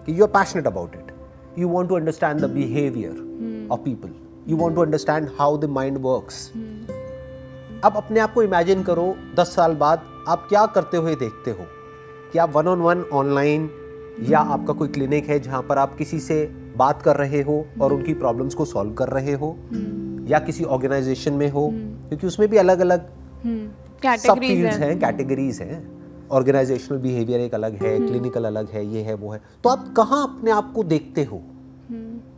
कि 0.07 0.19
you 0.19 0.25
are 0.25 0.31
passionate 0.33 0.67
about 0.67 0.95
it 0.95 1.13
you 1.59 1.69
want 1.69 1.89
to 1.89 1.97
understand 1.97 2.41
the 2.41 2.51
behaviour 2.51 3.69
of 3.73 3.81
people 3.81 4.15
you 4.49 4.57
want 4.57 4.77
to 4.77 4.83
understand 4.83 5.29
how 5.39 5.59
the 5.59 5.65
mind 5.71 5.99
works 6.03 6.51
अब 7.85 7.93
अपने 7.97 8.21
आप 8.21 8.33
को 8.33 8.43
imagine 8.43 8.83
करो 8.83 9.17
दस 9.35 9.55
साल 9.55 9.75
बाद 9.75 10.03
आप 10.29 10.47
क्या 10.49 10.67
करते 10.67 10.97
हुए 10.97 11.15
देखते 11.15 11.51
हो? 11.51 11.67
कि 12.33 12.39
आप 12.39 12.57
वन 12.57 12.69
ऑन 12.69 12.79
वन 12.81 13.03
ऑनलाइन 13.03 13.71
या 14.21 14.39
आपका 14.39 14.73
कोई 14.73 14.89
क्लिनिक 14.89 15.29
है 15.29 15.41
जहाँ 15.41 15.63
पर 15.63 15.79
आप 15.79 15.97
किसी 15.97 16.21
से 16.21 16.53
बात 16.77 17.03
कर 17.03 17.17
रहे 17.17 17.43
हो 17.43 17.67
और 17.81 17.93
उनकी 17.93 18.15
प्रॉब्लम्स 18.15 18.55
को 18.55 18.65
सॉल्व 18.65 18.93
कर 18.93 19.09
रहे 19.09 19.33
हो। 19.33 19.57
या 20.29 20.39
किसी 20.39 20.65
ऑर्गेनाइजेशन 20.65 21.33
में 21.33 21.51
हो। 21.51 21.71
क्योंकि 22.09 22.27
उसमें 22.27 22.49
भी 22.49 22.57
अलग 22.57 22.79
अलग 22.79 23.07
सब 24.17 24.39
फील्ड्स 24.39 24.77
हैं 24.77 24.99
कैटेगरीज 24.99 25.61
हैं। 25.61 25.97
ऑर्गेनाइजेशनल 26.31 26.99
बिहेवियर 26.99 27.41
एक 27.41 27.55
अलग 27.55 27.73
है 27.73 27.99
क्लिनिकल 27.99 28.47
हम्म। 28.47 28.57
अलग 28.57 28.71
है 28.71 28.87
ये 28.87 29.03
है 29.03 29.15
वो 29.15 29.31
है। 29.31 29.41
तो 29.65 29.71
आप 29.71 29.95
कहाँ 29.97 30.37
अपने 30.37 30.51
आप 30.51 30.73
को 30.73 30.85
देखते 30.85 31.25
हो? 31.25 31.43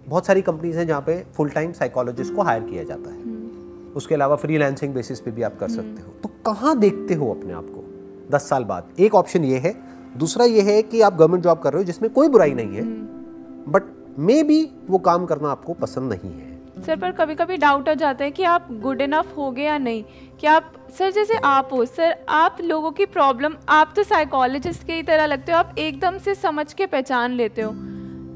बहुत 0.08 0.26
सारी 0.26 0.42
कंपनीज़ 0.42 0.78
हैं 0.78 0.86
जहाँ 0.86 1.00
पे 1.00 1.26
फुल 1.34 1.48
टाइम 1.48 1.72
साइकोलॉजिस्ट 1.72 2.34
को 2.34 2.42
हायर 2.42 2.62
किया 2.62 2.84
जाता 2.84 3.10
है। 3.10 3.47
उसके 3.96 4.14
अलावा 4.14 4.36
फ्रीलांसिंग 4.36 4.94
बेसिस 4.94 5.20
पे 5.20 5.30
भी 5.30 5.42
आप 5.42 5.58
कर 5.58 5.68
सकते 5.68 6.02
हो। 6.02 6.12
तो 6.22 6.28
कहाँ 6.46 6.78
देखते 6.78 7.14
हो 7.14 7.30
अपने 7.34 7.52
आप 7.52 7.64
को? 7.64 7.84
दस 8.30 8.48
साल 8.48 8.64
बाद। 8.64 8.88
एक 9.00 9.14
ऑप्शन 9.14 9.44
ये 9.44 9.58
है। 9.58 9.74
दूसरा 10.16 10.44
ये 10.44 10.60
है 10.60 10.82
कि 10.82 11.00
आप 11.00 11.14
गवर्नमेंट 11.14 11.44
जॉब 11.44 11.58
कर 11.58 11.72
रहे 11.72 11.82
हो 11.82 11.84
जिसमें 11.84 12.12
कोई 12.12 12.28
बुराई 12.28 12.54
नहीं 12.54 12.74
है 12.74 12.82
बट 13.72 13.82
मे 14.18 14.42
बी 14.42 14.70
वो 14.90 14.98
काम 14.98 15.26
करना 15.26 15.50
आपको 15.50 15.72
पसंद 15.72 16.12
नहीं 16.12 16.32
है। 16.32 16.56
सर 16.86 16.96
पर 16.96 17.10
कभी 17.10 17.34
कभी 17.34 17.56
डाउट 17.56 17.88
आ 17.88 17.94
जाता 17.94 18.24
है 18.24 18.30
कि 18.30 18.42
आप 18.42 18.68
गुड 18.72 19.00
इनफ 19.00 19.36
हो 19.36 19.50
गए 19.50 19.62
या 19.62 19.78
नहीं? 19.78 20.04
कि 20.40 20.46
आप 20.46 20.72
सर 20.98 21.10
जैसे 21.10 21.34
आप 21.34 21.68
हो 21.72 21.84
सर 21.84 22.16
आप 22.28 22.58
लोगों 22.60 22.90
की 22.90 23.06
प्रॉब्लम 23.06 23.54
आप 23.68 23.92
तो 23.96 24.02
साइकोलॉजिस्ट 24.02 24.82
की 24.82 25.02
तरह 25.02 25.26
लगते 25.26 25.52
हो 25.52 25.58
आप 25.58 25.74
एकदम 25.78 26.18
से 26.18 26.34
समझ 26.34 26.72
के 26.72 26.86
पहचान 26.86 27.32
लेते 27.32 27.62
हो। 27.62 27.72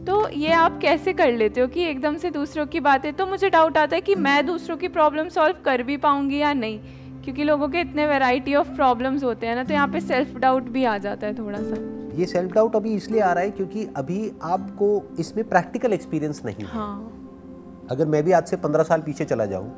तो 0.07 0.29
ये 0.29 0.53
आप 0.53 0.79
कैसे 0.83 1.13
कर 1.13 1.33
लेते 1.33 1.61
हो 1.61 1.67
कि 1.67 1.83
एकदम 1.85 2.17
से 2.17 2.31
दूसरों 2.31 2.67
की 2.67 2.81
बातें 2.81 3.13
तो 3.13 3.27
मुझे 3.27 3.51
डाउट 3.51 3.77
आता 3.79 3.97
है 3.97 4.01
कि 4.01 4.15
मैं 4.15 4.45
दूसरों 4.47 4.77
की 4.77 4.89
प्रॉब्लम 4.89 5.29
सॉल्व 5.29 5.57
कर 5.65 5.83
भी 5.83 5.97
पाऊँगी 5.97 6.39
या 6.39 6.53
नहीं? 6.53 6.79
क्योंकि 7.25 7.45
लोगों 7.45 7.69
के 7.69 7.81
इतने 7.81 8.07
वैरायटी 8.07 8.55
ऑफ़ 8.55 8.69
प्रॉब्लम्स 8.69 9.25
होते 9.25 9.47
हैं 9.47 9.55
ना 9.57 9.65
तो 9.65 9.75
यहाँ 9.75 9.89
पे 9.89 10.01
सेल्फ 10.01 10.37
डाउट 10.37 10.63
भी 10.69 10.85
आ 10.85 10.97
जाता 10.99 11.27
है 11.27 11.39
थोड़ा 11.39 11.59
सा 11.59 11.77
ये 12.19 12.27
सेल्फ 12.27 12.53
डाउट 12.53 12.77
अभी 12.77 12.95
इसलिए 12.95 13.21
आ 13.21 13.33
रहा 13.33 13.45
है 13.45 13.51
क्योंकि 13.51 13.87
अभी 13.97 14.31
आपको 14.43 14.89
इसमें 15.21 15.49
प्रैक्टिकल 15.49 15.93
एक्सपीरियंस 15.93 16.43
नहीं 16.45 16.65
है। 16.65 16.71
हाँ। 16.71 17.87
अगर 17.91 18.07
मैं 18.07 18.23
भी 18.25 18.33
आज 18.33 18.47
से 18.47 18.57
पंद्रह 18.57 18.83
साल 18.83 19.01
पीछे 19.01 19.25
चला 19.25 19.47
जाऊँ 19.47 19.69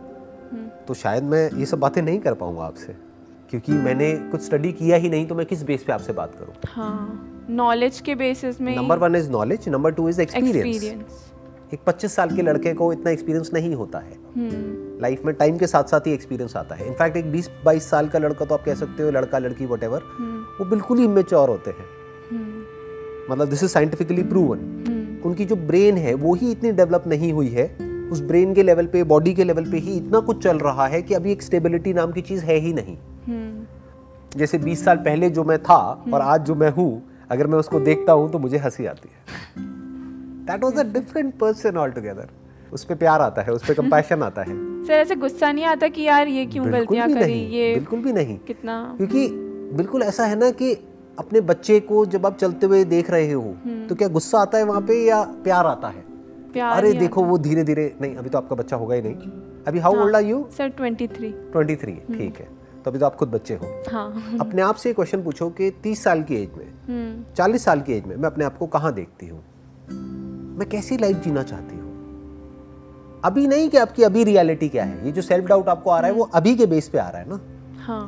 हम्म। 0.53 0.67
तो 0.89 0.95
शायद 0.95 1.25
मैं 1.25 1.49
ये 1.59 1.67
सब 1.67 1.81
बातें 1.81 2.03
नहीं 2.03 2.19
कर 2.21 2.35
पाऊँगा 2.35 2.65
आपसे। 2.65 2.97
क्योंकि 3.51 3.73
मैंने 3.73 4.13
कुछ 4.31 4.41
स्टडी 4.41 4.73
किया 4.73 4.97
ही 4.97 5.09
नहीं 5.09 5.27
तो 5.27 5.35
मैं 5.35 5.47
किस 5.47 5.63
बेस 5.63 5.85
पे 5.85 5.93
आपसे 5.93 6.13
बात 6.13 6.35
करूँ? 6.35 6.55
हाँ। 6.69 7.31
नॉलेज 7.51 8.01
के 8.01 8.15
बेसिस 8.15 8.61
में 8.61 8.77
number 8.77 8.99
one 8.99 9.15
is 9.15 9.31
knowledge 9.31 9.69
number 9.69 9.91
two 9.91 10.09
is 10.09 10.21
experience 10.21 11.33
एक 11.75 11.81
25 11.87 12.15
साल 12.15 12.37
के 12.37 12.43
लड़के 12.43 12.75
को 12.75 12.93
इतना 12.93 13.11
एक्सपीरियंस 13.11 13.51
नहीं 13.55 13.75
होता 13.75 13.99
है। 13.99 14.17
हम्म। 14.37 15.03
लाइफ 15.03 15.25
में 15.25 15.35
टाइम 15.35 15.59
के 15.59 15.67
साथ 15.67 15.85
साथ 15.85 16.01
ही 16.01 16.13
एक्सपीरियंस 16.13 16.57
आता 16.57 16.75
है। 16.75 16.87
इनफैक्ट 16.87 17.17
एक 17.17 17.33
20 17.33 17.51
22 17.65 17.91
साल 17.91 18.09
का 18.09 18.19
लड़का 18.19 18.45
तो 18.45 18.55
आप 18.55 18.65
कह 18.65 18.75
सकते 18.75 19.03
हो 19.03 19.11
लड़का 19.11 19.39
लड़की 19.39 19.67
वट 19.67 19.85
वो 19.85 20.65
बिल्कुल 20.65 20.99
ही 20.99 21.05
इमेच्योर 21.05 21.49
होते 21.49 21.71
हैं। 21.71 21.87
हम्म। 22.31 23.33
मतलब 23.33 23.49
दिस 23.49 23.63
इज़ 23.63 23.71
साइंटिफिकली 23.71 24.23
प्रूवन 24.23 24.59
हम्म। 24.59 25.29
उनकी 25.29 25.45
जो 25.45 25.57
ब्रेन 25.57 25.97
है 25.97 26.15
वो 26.15 26.35
ही 26.35 26.51
इतनी 26.51 26.73
डेवलप 26.73 27.05
नहीं 27.07 27.33
हुई 27.33 27.49
है। 27.49 27.79
उस 28.13 28.21
ब्रेन 28.21 28.55
के 28.55 28.63
लेवल 28.63 28.87
पे 28.87 29.05
बॉडी 29.05 29.35
के 29.35 29.45
लेवल 29.45 29.71
पे 29.71 29.77
ही 29.77 29.97
इतना 29.97 30.21
कुछ 30.21 30.43
चल 30.43 30.59
रहा 30.59 30.87
है 30.87 31.03
कि 31.03 31.15
अभी 31.15 31.33
एक 31.33 31.43
स्टेबिलिटी 31.43 31.93
नाम 31.93 32.13
की 32.13 32.21
चीज़ 32.21 32.45
है 32.45 32.57
ही 32.57 32.73
नहीं। 32.73 32.97
हम्म। 33.29 33.67
जैसे 34.39 34.59
20 34.59 34.85
साल 34.85 34.97
पहले 34.97 35.31
जो 35.31 35.45
मैं 35.45 35.63
था 35.63 36.05
और 36.15 36.21
आज 36.21 36.41
जो 36.41 36.55
मैं 36.55 36.71
हूँ 36.71 37.14
अगर 37.35 37.47
मैं 37.47 37.59
उसको 37.59 37.81
देखता 37.81 38.13
हूँ 38.13 38.31
तो 38.33 38.39
मुझे 38.39 38.59
हँसी 38.59 38.87
आती 38.87 39.09
है। 39.09 39.23
That 40.47 40.65
was 40.65 40.79
a 40.81 40.83
different 40.93 41.35
person 41.39 41.77
all 41.77 41.91
together 41.91 42.29
उस 42.73 42.85
पर 42.85 42.95
प्यार 42.95 43.21
आता 43.21 43.43
है 43.43 43.53
उस 43.53 43.67
पर 43.69 43.75
कंपैशन 43.75 44.23
आता 44.23 44.43
है। 44.43 44.55
सर 44.87 44.93
ऐसे 44.93 45.15
गुस्सा 45.17 45.51
नहीं 45.53 45.65
आता 45.65 45.89
कि 45.89 46.03
यार 46.03 46.29
ये 46.29 46.45
क्यों 46.47 46.73
गलतियाँ 46.73 47.09
करी 47.11 47.39
ये 47.51 47.75
बिल्कुल 47.75 48.01
भी 48.01 48.13
नहीं। 48.13 48.39
कितना? 48.39 48.83
क्योंकि 48.97 49.29
बिल्कुल 49.77 50.03
ऐसा 50.03 50.25
है 50.25 50.37
ना 50.39 50.51
कि 50.53 50.73
अपने 51.19 51.41
बच्चे 51.43 51.79
को 51.81 52.05
जब 52.07 52.27
आप 52.27 52.37
चलते 52.39 52.67
हुए 52.67 52.85
देख 52.85 53.11
रहे 53.11 53.31
हो 53.33 53.55
तो 53.89 53.95
क्या 53.95 54.09
गुस्सा 54.09 54.39
आता 54.39 54.59
है 54.59 54.65
वहाँ 54.65 54.81
पे 54.81 54.95
या 55.05 55.23
प्यार 55.45 55.67
आता 55.67 55.89
है? 55.89 56.03
प्यार 56.53 56.77
अरे 56.77 56.93
देखो 56.95 57.25
वो 57.25 57.39
धीरे 57.39 57.65
धीरे 57.65 57.93
नहीं 58.01 58.15
अभी 58.17 58.31
तो 58.31 58.39
आपका 58.39 58.57
बच्चा 58.57 58.77
होगा 58.77 58.95
ही 58.95 59.03
नहीं। 59.03 59.31
अभी 59.67 59.79
how 59.79 60.01
old 60.03 60.17
are 60.17 60.23
you. 60.23 60.45
Sir 60.59 60.69
23 60.71 61.33
twenty 61.53 61.77
three 61.77 61.93
ठीक 62.09 62.41
है। 62.41 62.49
तो 62.85 62.91
अभी 62.91 62.99
तो 62.99 63.07
आप 63.07 63.15
खुद 63.17 63.29
बच्चे 63.29 63.55
हो। 63.55 63.67
हाँ। 63.93 64.37
अपने 64.41 64.63
आप 64.63 64.75
से 64.75 64.93
क्वेश्चन 64.93 65.23
पूछो 65.23 65.49
कि 65.51 65.71
तीस 65.83 66.03
साल 66.05 66.23
की 66.23 66.35
एज 66.37 66.51
में 66.57 66.67
हम्म। 66.89 67.35
चालीस 67.35 67.65
साल 67.65 67.81
की 67.81 67.93
एज 67.93 68.07
में 68.07 68.17
मैं 68.17 68.27
अपने 68.27 68.45
आप 68.45 68.59
को 68.59 68.67
कहाँ 68.67 68.93
देखती 68.95 69.29
हूँ? 69.29 69.43
मैं 70.59 70.69
कैसी 70.69 70.97
लाइफ 70.97 71.17
जीना 71.17 71.43
चाहती 71.43 71.77
हूँ? 71.77 71.83
अभी 73.25 73.47
नहीं 73.47 73.69
कि 73.69 73.77
आपकी 73.77 74.03
अभी 74.03 74.25
रियलिटी 74.25 74.69
क्या 74.69 74.85
है? 74.85 75.05
ये 75.07 75.13
जो 75.13 75.23
सेल्फ 75.23 75.47
डाउट 75.47 75.69
आपको 75.69 75.91
आ 75.91 75.99
रहा 76.01 76.11
है 76.11 76.17
वो 76.17 76.25
अभी 76.35 76.55
के 76.57 76.67
बेस 76.67 76.89
पे 76.89 76.99
आ 76.99 77.09
रहा 77.09 77.23
है 77.23 77.29
ना? 77.29 77.41
हाँ। 77.87 78.07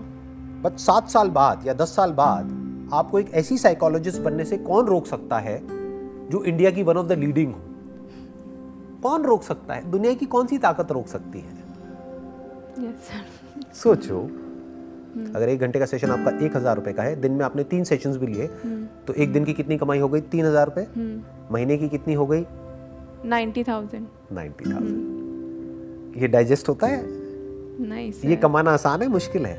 बट 0.65 0.79
सात 0.79 1.09
साल 1.11 1.31
बाद 1.31 1.67
या 1.67 1.75
दस 1.75 1.97
साल 1.97 2.13
बाद 2.13 2.89
आपको 2.95 3.19
एक 3.19 3.31
ऐसी 3.35 3.59
साइकोलॉजिस्ट 3.59 4.21
बनने 4.23 4.45
से 4.45 4.57
कौन 4.59 4.87
रोक 4.87 5.07
सकता 5.07 5.39
है 5.39 5.61
जो 6.31 6.45
इंडिया 6.45 6.71
की 6.71 6.83
वन 6.83 6.97
ऑफ़ 6.97 7.07
द 7.07 7.13
लीडिंग 7.13 7.53
हो? 7.55 7.61
कौन 9.03 9.23
रोक 9.23 9.43
सकता 9.43 9.75
है? 9.75 9.91
दुनिया 9.91 10.15
की 10.15 10.27
कौन 10.27 10.47
सी 10.47 10.59
ताकत 10.59 10.93
रोक 10.93 11.07
सकती 11.07 11.41
है? 11.41 11.55
सर 12.79 13.73
सोचो। 13.75 14.29
अगर 15.27 15.49
एक 15.49 15.61
घंटे 15.61 15.79
का 15.79 15.87
सेशन 15.87 16.11
आपका 16.11 16.31
एक 16.47 16.57
हज़ार 16.57 16.77
रुपए 16.77 16.93
का 16.93 17.03
है 17.03 17.15
दिन 17.21 17.33
में 17.33 17.45
आपने 17.45 17.65
तीन 17.67 17.85
सेशंस 17.85 18.17
भी 18.17 18.27
लिए 18.27 18.47
तो 19.07 19.13
एक 19.15 19.33
दिन 19.33 19.45
की 19.45 19.53
कितनी 19.55 19.77
कमाई 19.79 19.99
हो 19.99 20.09
गई? 20.09 20.21
तीन 20.23 20.47
हज़ार 20.47 20.67
रुपए। 20.67 20.87
महीने 21.53 21.77
की 21.79 21.89
कितनी 21.89 22.15
हो 22.15 22.27
गई? 22.27 22.45
Ninety 23.27 23.65
thousand. 23.65 24.07
Ninety 24.33 24.65
thousand. 24.65 26.17
ये 26.17 26.29
डाइजेस्ट 26.29 26.69
होता 26.69 26.87
है? 26.87 27.05
नहीं 27.81 28.11
सर 28.13 28.29
ये 28.29 28.37
कमाना 28.39 28.73
आसान 28.73 29.03
है? 29.03 29.09
मुश्किल 29.09 29.47
है? 29.47 29.57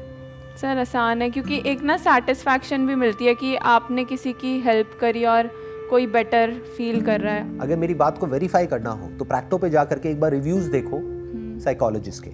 सर 0.58 0.78
आसान 0.78 1.22
है 1.22 1.30
क्योंकि 1.30 1.62
एक 1.66 1.82
ना 1.84 1.98
सेटिस्फैक्शन 2.00 2.88
भी 2.88 2.96
मिलती 2.96 3.26
है 3.26 3.34
कि 3.36 3.56
आपने 3.72 4.04
किसी 4.06 4.34
की 4.34 4.60
हेल्प 4.60 4.98
करी 5.02 5.26
और 5.28 5.50
कोई 5.90 6.08
बेटर 6.10 6.54
फील 6.78 7.02
कर 7.02 7.22
रहा 7.22 7.34
है। 7.34 7.60
अगर 7.60 7.78
मेरी 7.78 7.94
बात 7.96 8.18
को 8.18 8.28
वेरीफाई 8.28 8.66
करना 8.68 8.90
हो 8.92 9.10
तो 9.20 9.26
प्रैक्टो 9.26 9.58
पे 9.58 9.70
जा 9.70 9.84
करके 9.86 10.10
एक 10.10 10.20
बार 10.20 10.32
रिव्यूज़ 10.32 10.70
देखो 10.72 11.00
साइकोलॉजिस्ट 11.64 12.24
के 12.24 12.32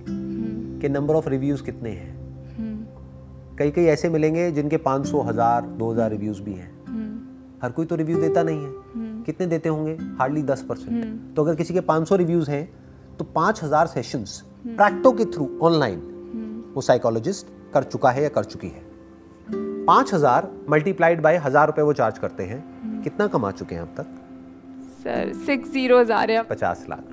कि 0.82 0.90
नंबर 0.90 1.16
ऑफ़ 1.16 1.30
रिव्यूज़ 1.30 1.64
कितने 1.64 1.90
हैं। 1.92 2.23
कई 3.60 3.72
कई 3.72 3.86
ऐसे 3.86 4.10
मिलेंगे 4.10 4.50
जिनके 4.52 4.78
500 4.80 5.22
हज़ार 5.24 5.66
2000 5.80 6.10
रिव्यूज़ 6.12 6.42
भी 6.42 6.54
हैं। 6.54 6.72
हर 7.64 7.72
कोई 7.72 7.86
तो 7.86 7.96
रिव्यू 7.96 8.20
देता 8.22 8.44
नहीं 8.44 8.64
है। 8.64 8.72
कितने 9.26 9.48
देते 9.48 9.70
होंगे? 9.70 9.92
Hardly 10.20 10.44
10 10.44 10.62
percent. 10.62 11.36
तो 11.36 11.44
अगर 11.44 11.56
किसी 11.56 11.74
के 11.74 11.82
500 11.82 12.16
रिव्यूज़ 12.18 12.50
हैं 12.52 12.66
तो 13.18 13.26
5000 13.36 13.88
सेशंस 13.88 14.42
प्रैक्टो 14.68 15.12
के 15.12 15.26
थ्रू 15.28 15.50
ऑनलाइन 15.64 16.00
वो 16.76 16.82
साइकोलॉजिस्ट 16.82 17.48
कर 17.74 17.84
चुका 17.86 18.12
है 18.12 18.24
या 18.24 18.30
कर 18.30 18.44
चुकी 18.46 18.68
है। 18.68 18.82
5000 19.88 20.50
मल्टीप्लाइड 20.70 21.22
बाय 21.22 21.38
हज़ार 21.38 21.68
रुपए 21.68 21.82
वो 21.82 21.94
चार्ज 21.94 22.18
करते 22.18 22.44
हैं। 22.44 22.62
कितना 23.04 23.28
कमा 23.28 23.52
चुके 23.54 23.76
हैं 23.76 23.82
अब 23.82 23.94
तक? 23.98 24.20
सर 25.00 25.34
सिक्स 25.46 25.72
ज़ीरो 25.72 26.04
पचास 26.46 26.86
लाख। 26.90 27.13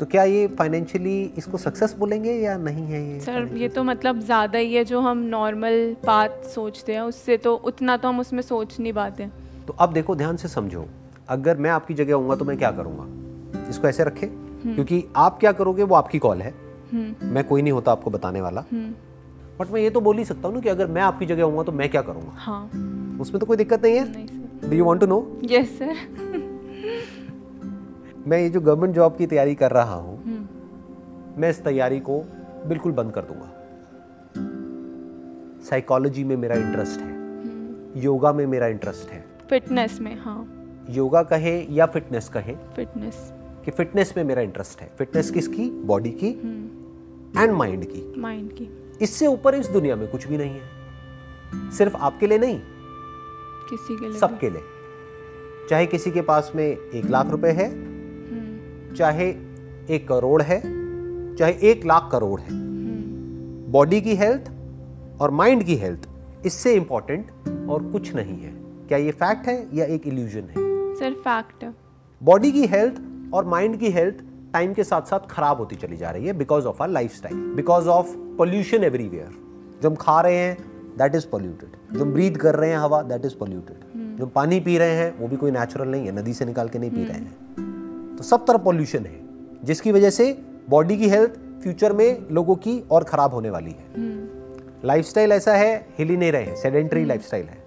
तो 0.00 0.06
क्या 0.06 0.22
ये 0.24 0.46
फाइनेंशियली 0.58 1.22
इसको 1.38 1.58
सक्सेस 1.58 1.94
बोलेंगे 1.98 2.32
या 2.32 2.56
नहीं 2.58 2.84
है 2.84 3.02
ये 3.04 3.20
सर 3.20 3.48
ये 3.56 3.68
तो 3.68 3.84
मतलब 3.84 4.20
ज़्यादा 4.20 4.58
ही 4.58 4.74
है 4.74 4.84
जो 4.84 5.00
हम 5.00 5.18
नॉर्मल 5.28 5.96
बात 6.06 6.42
सोचते 6.44 6.94
हैं 6.94 7.00
उससे 7.02 7.36
तो 7.36 7.54
उतना 7.64 7.96
तो 7.96 8.08
हम 8.08 8.20
उसमें 8.20 8.42
सोच 8.42 8.78
नहीं 8.80 8.92
पाते। 8.92 9.28
तो 9.66 9.76
अब 9.78 9.92
देखो 9.92 10.14
ध्यान 10.16 10.36
से 10.36 10.48
समझो। 10.48 10.84
अगर 11.28 11.56
मैं 11.56 11.70
आपकी 11.70 11.94
जगह 11.94 12.14
होऊँगा 12.14 12.36
तो 12.36 12.44
मैं 12.44 12.56
क्या 12.58 12.70
करूँगा? 12.70 13.06
इसको 13.70 13.88
ऐसे 13.88 14.04
रखे। 14.04 14.26
क्योंकि 14.64 15.04
आप 15.16 15.38
क्या 15.38 15.52
करोगे 15.52 15.82
वो 15.82 15.94
आपकी 15.94 16.18
कॉल 16.18 16.42
है। 16.42 16.52
मैं 16.94 17.44
कोई 17.44 17.62
नहीं 17.62 17.72
होता 17.72 17.92
आपको 17.92 18.10
बताने 18.10 18.40
वाला। 18.40 18.64
बट 19.60 19.70
मैं 19.70 19.80
ये 19.80 19.90
तो 19.90 20.00
बोल 20.00 20.18
ही 20.18 20.24
सकता 20.24 20.48
हूँ 20.48 20.54
ना 20.54 20.60
कि 20.60 20.68
अगर 20.68 20.86
मैं 20.88 21.02
आपकी 21.02 21.26
जगह 21.26 21.42
होऊँगा 21.42 21.62
तो 21.62 21.72
मैं 21.72 21.88
क्या 21.88 22.02
करूँगा? 22.02 22.32
हाँ। 22.36 23.18
उसमें 23.20 23.40
तो 23.40 23.46
कोई 23.46 23.56
दिक्कत 23.56 23.82
नहीं 23.84 23.96
है। 23.96 24.70
Do 24.70 24.76
you 24.76 24.84
want 24.84 25.00
to 25.00 25.06
know 25.06 25.40
yes 25.44 25.78
sir 25.78 26.41
मैं 28.26 28.38
ये 28.38 28.50
जो 28.50 28.60
गवर्नमेंट 28.60 28.94
जॉब 28.94 29.16
की 29.16 29.26
तैयारी 29.26 29.54
कर 29.54 29.70
रहा 29.70 29.94
हूँ 29.94 30.24
मैं 31.38 31.50
इस 31.50 31.62
तैयारी 31.64 32.00
को 32.00 32.18
बिल्कुल 32.66 32.92
बंद 32.92 33.12
कर 33.12 33.22
दूँगा। 33.22 33.52
साइकोलॉजी 35.64 36.24
में 36.24 36.36
मेरा 36.36 36.54
इंटरेस्ट 36.54 37.00
है। 37.00 37.10
योगा 38.02 38.32
में 38.32 38.46
मेरा 38.46 38.66
इंटरेस्ट 38.66 39.10
है। 39.10 39.24
फिटनेस 39.50 40.00
में 40.00 40.18
हाँ। 40.20 40.58
योगा 40.90 41.22
कहे 41.22 41.66
या 41.70 41.86
फिटनेस 41.86 42.28
कहे? 42.28 42.54
फिटनेस 42.76 43.32
कि 43.64 43.70
फिटनेस 43.70 44.14
में 44.16 44.24
मेरा 44.24 44.42
इंटरेस्ट 44.42 44.80
है। 44.80 44.90
फिटनेस 44.98 45.30
किसकी? 45.30 45.70
बॉडी 45.70 46.10
की 46.10 46.30
एंड 47.38 47.52
माइंड 47.52 47.84
की। 47.84 48.14
माइंड 48.20 48.52
की। 48.52 48.70
इससे 49.02 49.26
ऊपर 49.26 49.54
इस 49.54 49.66
दुनिया 49.66 49.96
में 49.96 50.08
कुछ 50.08 50.28
भी 50.28 50.38
नहीं 50.38 50.60
है। 50.60 51.70
सिर्फ़ 51.70 51.96
आपके 51.96 52.26
लिए 52.26 52.38
नहीं 52.38 52.60
किसी 53.70 53.96
के 53.96 54.08
लिए 54.08 54.18
सबके 54.18 54.50
लिए। 54.50 54.62
चाहे 55.70 55.86
किसी 55.86 56.10
के 56.10 56.22
पास 56.22 56.52
में 56.54 56.66
एक 56.66 57.10
लाख 57.10 57.30
रुपए 57.30 57.48
है 57.48 57.91
चाहे 58.96 59.28
एक 59.90 60.06
करोड़ 60.08 60.42
है 60.42 60.60
चाहे 61.36 61.52
एक 61.62 61.84
लाख 61.86 62.08
करोड़ 62.12 62.40
है। 62.40 62.48
बॉडी 63.72 64.00
की 64.00 64.14
हेल्थ 64.14 64.50
और 65.20 65.30
माइंड 65.30 65.62
की 65.62 65.76
हेल्थ 65.76 66.08
इससे 66.46 66.74
इंपॉर्टेंट 66.74 67.30
और 67.70 67.82
कुछ 67.92 68.14
नहीं 68.14 68.38
है। 68.40 68.52
क्या 68.88 68.98
ये 68.98 69.10
फैक्ट 69.10 69.46
है 69.46 69.68
या 69.74 69.84
एक 69.84 70.06
इल्यूजन 70.06 70.40
है? 70.40 70.94
सर 70.94 71.12
फैक्ट 71.12 71.64
बॉडी 72.22 72.52
की 72.52 72.66
हेल्थ 72.66 73.00
और 73.34 73.44
माइंड 73.44 73.76
की 73.76 73.90
हेल्थ 73.90 74.24
टाइम 74.52 74.72
के 74.74 74.84
साथ 74.84 75.02
साथ 75.02 75.28
खराब 75.30 75.58
होती 75.58 75.76
चली 75.76 75.96
जा 75.96 76.10
रही 76.10 76.26
है 76.26 76.32
because 76.32 76.66
of 76.66 76.82
our 76.82 76.88
lifestyle 77.14 77.36
because 77.54 77.88
of 77.88 78.16
pollution 78.38 78.84
everywhere 78.84 79.30
जो 79.82 79.90
हम 79.90 79.94
खा 79.94 80.20
रहे 80.20 80.36
हैं 80.36 80.56
दैट 80.98 81.14
इज़ 81.14 81.26
पोल्यूटेड 81.26 81.96
जो 81.96 82.04
हम 82.04 82.12
ब्रीथ 82.12 82.36
कर 82.36 82.54
रहे 82.54 82.70
हैं 82.70 82.78
हवा 82.78 83.02
दैट 83.02 83.24
इज़ 83.24 83.34
पोल्यूटेड 83.36 84.16
जो 84.18 84.24
हम 84.24 84.30
पानी 84.30 84.60
पी 84.60 84.78
रहे 84.78 84.96
हैं 84.96 85.18
वो 85.18 85.28
भी 85.28 85.36
कोई 85.36 85.50
नेचुरल 85.50 85.88
नहीं 85.88 86.06
है 86.06 86.12
नदी 86.20 86.34
से 86.34 86.44
निकाल 86.44 86.68
के 86.68 86.78
नहीं 86.78 86.90
पी 86.90 87.04
रहे 87.04 87.18
हैं। 87.18 87.71
तो 88.22 88.26
सब 88.26 88.44
तरफ़ 88.46 88.60
पॉल्यूशन 88.62 89.06
है 89.06 89.20
जिसकी 89.64 89.92
वजह 89.92 90.10
से 90.10 90.38
बॉडी 90.70 90.96
की 90.98 91.08
हेल्थ 91.08 91.30
फ्यूचर 91.62 91.92
में 91.92 92.30
लोगों 92.30 92.54
की 92.56 92.80
और 92.90 93.04
खराब 93.04 93.30
होने 93.30 93.50
वाली 93.50 93.70
है। 93.70 93.86
लाइफस्टाइल 94.84 95.32
ऐसा 95.32 95.54
है 95.54 95.88
हिल 95.98 96.08
ही 96.08 96.16
नहीं 96.16 96.32
रहे 96.32 96.42
हैं 96.42 96.56
सेडेंटरी 96.56 97.04
लाइफस्टाइल 97.04 97.46
है। 97.46 97.64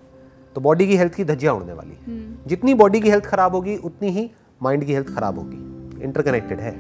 तो 0.56 0.62
बॉडी 0.62 0.88
की 0.88 0.98
हेल्थ 0.98 1.14
की 1.14 1.24
धज्जियाँ 1.24 1.54
उड़ने 1.54 1.74
वाली 1.74 1.92
है। 1.92 2.48
जितनी 2.48 2.74
बॉडी 2.74 3.00
की 3.00 3.10
हेल्थ 3.10 3.26
खराब 3.26 3.56
होगी 3.56 3.76
उतनी 3.78 4.10
ही 4.10 4.32
माइंड 4.64 4.84
की 4.84 4.94
हेल्थ 4.94 5.08
खराब 5.08 5.40
होगी। 5.40 6.04
इंटरकनेक्टेड 6.04 6.60
है। 6.60 6.72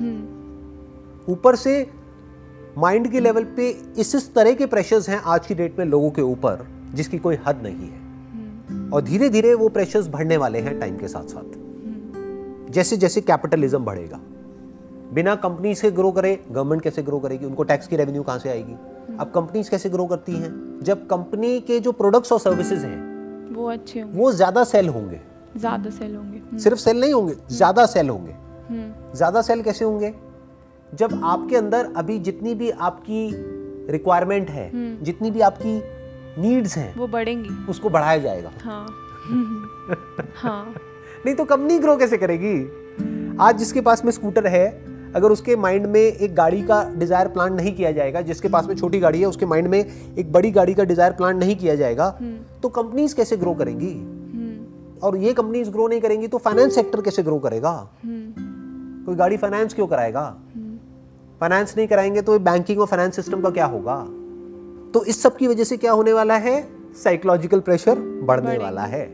ऊपर 1.30 1.56
से 1.56 1.90
माइंड 2.78 3.12
के 3.12 3.20
लेवल 3.20 3.44
पे 3.44 3.70
इस 3.98 4.16
इस 4.16 4.34
तरह 4.36 4.54
के 4.54 4.66
प्रेशर्स 4.66 5.10
हैं 5.10 5.22
आज 5.26 5.48
की 5.48 5.56
डेट 5.56 5.80
में 5.80 5.86
लोगों 5.86 6.12
के 6.12 6.22
ऊपर 6.22 6.66
जिसकी 6.94 7.18
कोई 7.18 7.38
हद 7.48 7.60
नहीं 7.64 7.90
है। 7.90 8.90
और 8.90 9.02
धीरे 9.02 9.30
धीरे 9.30 9.54
वो 9.54 9.70
प्रेशर्स 9.70 10.08
बढ़ने 10.08 10.38
वाले 10.38 10.60
हैं 10.60 10.80
टाइम 10.80 10.98
के 10.98 11.08
साथ 11.08 11.24
साथ 11.24 11.64
जैसे 12.76 12.98
जैसे 12.98 13.22
कैपिटलिज्म 13.22 13.84
बढ़ेगा 13.86 14.20
बिना 15.14 15.36
कंपनी 15.36 15.74
से 15.76 15.92
ग्रो 15.92 16.12
करे 16.12 16.34
गवर्नमेंट 16.52 16.82
कैसे 16.82 17.02
ग्रो 17.04 17.20
करेगी? 17.20 17.46
उनको 17.46 17.64
टैक्स 17.64 17.88
की 17.88 17.96
रेवेन्यू 17.96 18.24
कहाँ 18.24 18.40
से 18.40 18.50
आएगी? 18.50 18.74
अब 19.20 19.32
कंपनीज़ 19.36 19.70
कैसे 19.70 19.90
ग्रो 19.90 20.06
करती 20.06 20.32
हैं? 20.34 20.80
जब 20.84 21.06
कंपनी 21.08 21.60
के 21.68 21.80
जो 21.80 21.92
प्रोडक्ट्स 21.92 22.32
और 22.32 22.40
सर्विसेज़ 22.40 22.86
हैं 22.86 23.54
वो 23.56 23.70
अच्छे 23.72 24.00
होंगे। 24.00 24.18
वो 24.20 24.32
ज़्यादा 24.32 24.64
सेल 24.64 24.90
होंगे। 24.90 25.20
ज़्यादा 25.58 25.90
सेल 25.90 26.16
होंगे। 26.16 26.38
हम्म, 26.38 26.58
सिर्फ़ 26.58 26.80
सेल 26.80 27.00
नहीं 27.02 27.14
होंगे 27.14 27.36
ज़्यादा 27.52 27.86
सेल 27.86 28.10
होंगे। 28.10 28.32
हम्म, 28.70 29.14
ज़्यादा 29.16 29.42
सेल 29.42 29.62
कैसे 29.62 29.86
होंगे? 29.86 30.14
जब 30.94 31.20
आपके 31.24 31.56
अंदर 31.56 31.92
अभी 31.98 32.18
जितनी 32.20 32.54
भी 32.56 32.70
आपकी 32.88 33.30
रिक्वायरमेंट 33.92 34.50
है 34.50 34.70
जितनी 35.04 35.32
भी 35.32 35.42
आपकी 35.42 35.78
नीड्स 36.42 36.78
हैं 36.78 36.94
वो 36.96 37.08
बढ़ेंगी। 37.08 37.50
उसको 37.70 37.90
बढ़ाया 37.90 38.18
जाएगा। 38.18 38.52
हाँ। 38.64 38.86
हाँ। 40.36 40.76
नहीं 41.26 41.36
तो 41.36 41.44
कंपनी 41.46 41.78
ग्रो 41.80 41.96
कैसे 41.98 42.18
करेगी? 42.18 42.58
आज 43.42 43.58
जिसके 43.58 43.82
पास 43.82 44.04
में 44.06 44.12
स्कूटर 44.12 44.48
है 44.48 44.66
अगर 45.16 45.32
उसके 45.32 45.56
माइंड 45.56 45.86
में 45.86 46.00
एक 46.00 46.36
गाड़ी 46.36 46.62
का 46.62 46.84
डिज़ायर 46.96 47.28
प्लान 47.28 47.54
नहीं 47.54 47.76
किया 47.76 47.92
जाएगा 47.92 48.22
जिसके 48.22 48.48
पास 48.48 48.68
में 48.68 48.76
छोटी 48.76 49.00
गाड़ी 49.00 49.22
है 49.22 49.26
उसके 49.26 49.46
माइंड 49.46 49.68
में 49.68 49.80
एक 49.80 50.32
बड़ी 50.32 50.52
गाड़ी 50.52 50.74
का 50.74 50.84
डिज़ायर 50.84 51.12
प्लान 51.14 51.38
नहीं 51.38 51.56
किया 51.56 51.76
जाएगा 51.76 52.10
तो 52.64 52.70
कंपनीज़ 52.70 53.16
कैसे 53.16 53.38
ग्रो 53.38 53.54
करेंगी? 53.54 53.92
हम्म, 53.92 55.00
और 55.04 55.18
ये 55.18 55.34
कंपनीज़ 55.34 55.70
ग्रो 55.70 55.88
नहीं 55.88 56.02
करेंगी 56.02 56.28
तो 56.28 56.38
फाइनेंस 56.38 56.76
सेक्टर 56.76 57.02
कैसे 57.02 57.24
ग्रो 57.24 57.40
करेगा? 57.40 57.72
हम्म, 58.04 59.06
कोई 59.06 59.16
गाड़ी 59.16 59.38
फाइनेंस 59.38 59.74
क्यों 59.74 59.88
कराएगा? 59.88 60.30
फाइनेंस 61.42 61.74
नहीं 61.78 61.88
कराएँगे 61.88 62.22
तो 62.22 62.40
बैंकिंग 62.42 62.80
और 62.80 62.88
फाइनेंस 62.88 63.16
सिस्टम 63.16 63.42
का 63.42 63.50
क्या 63.50 63.66
होगा? 63.66 64.02
तो 64.94 65.06
इस 65.06 65.22
सब 65.24 65.38
की 65.38 65.48
वजह 65.48 65.64
से 65.64 65.78
क्या 65.78 65.92
होने 65.92 66.14
वाला 66.14 66.38
है? 66.38 66.62
साइकोलॉजिकल 67.04 67.60
प्रेशर 67.60 68.00
बढ़ने 68.24 68.58
वाला 68.58 68.84
है। 68.88 69.06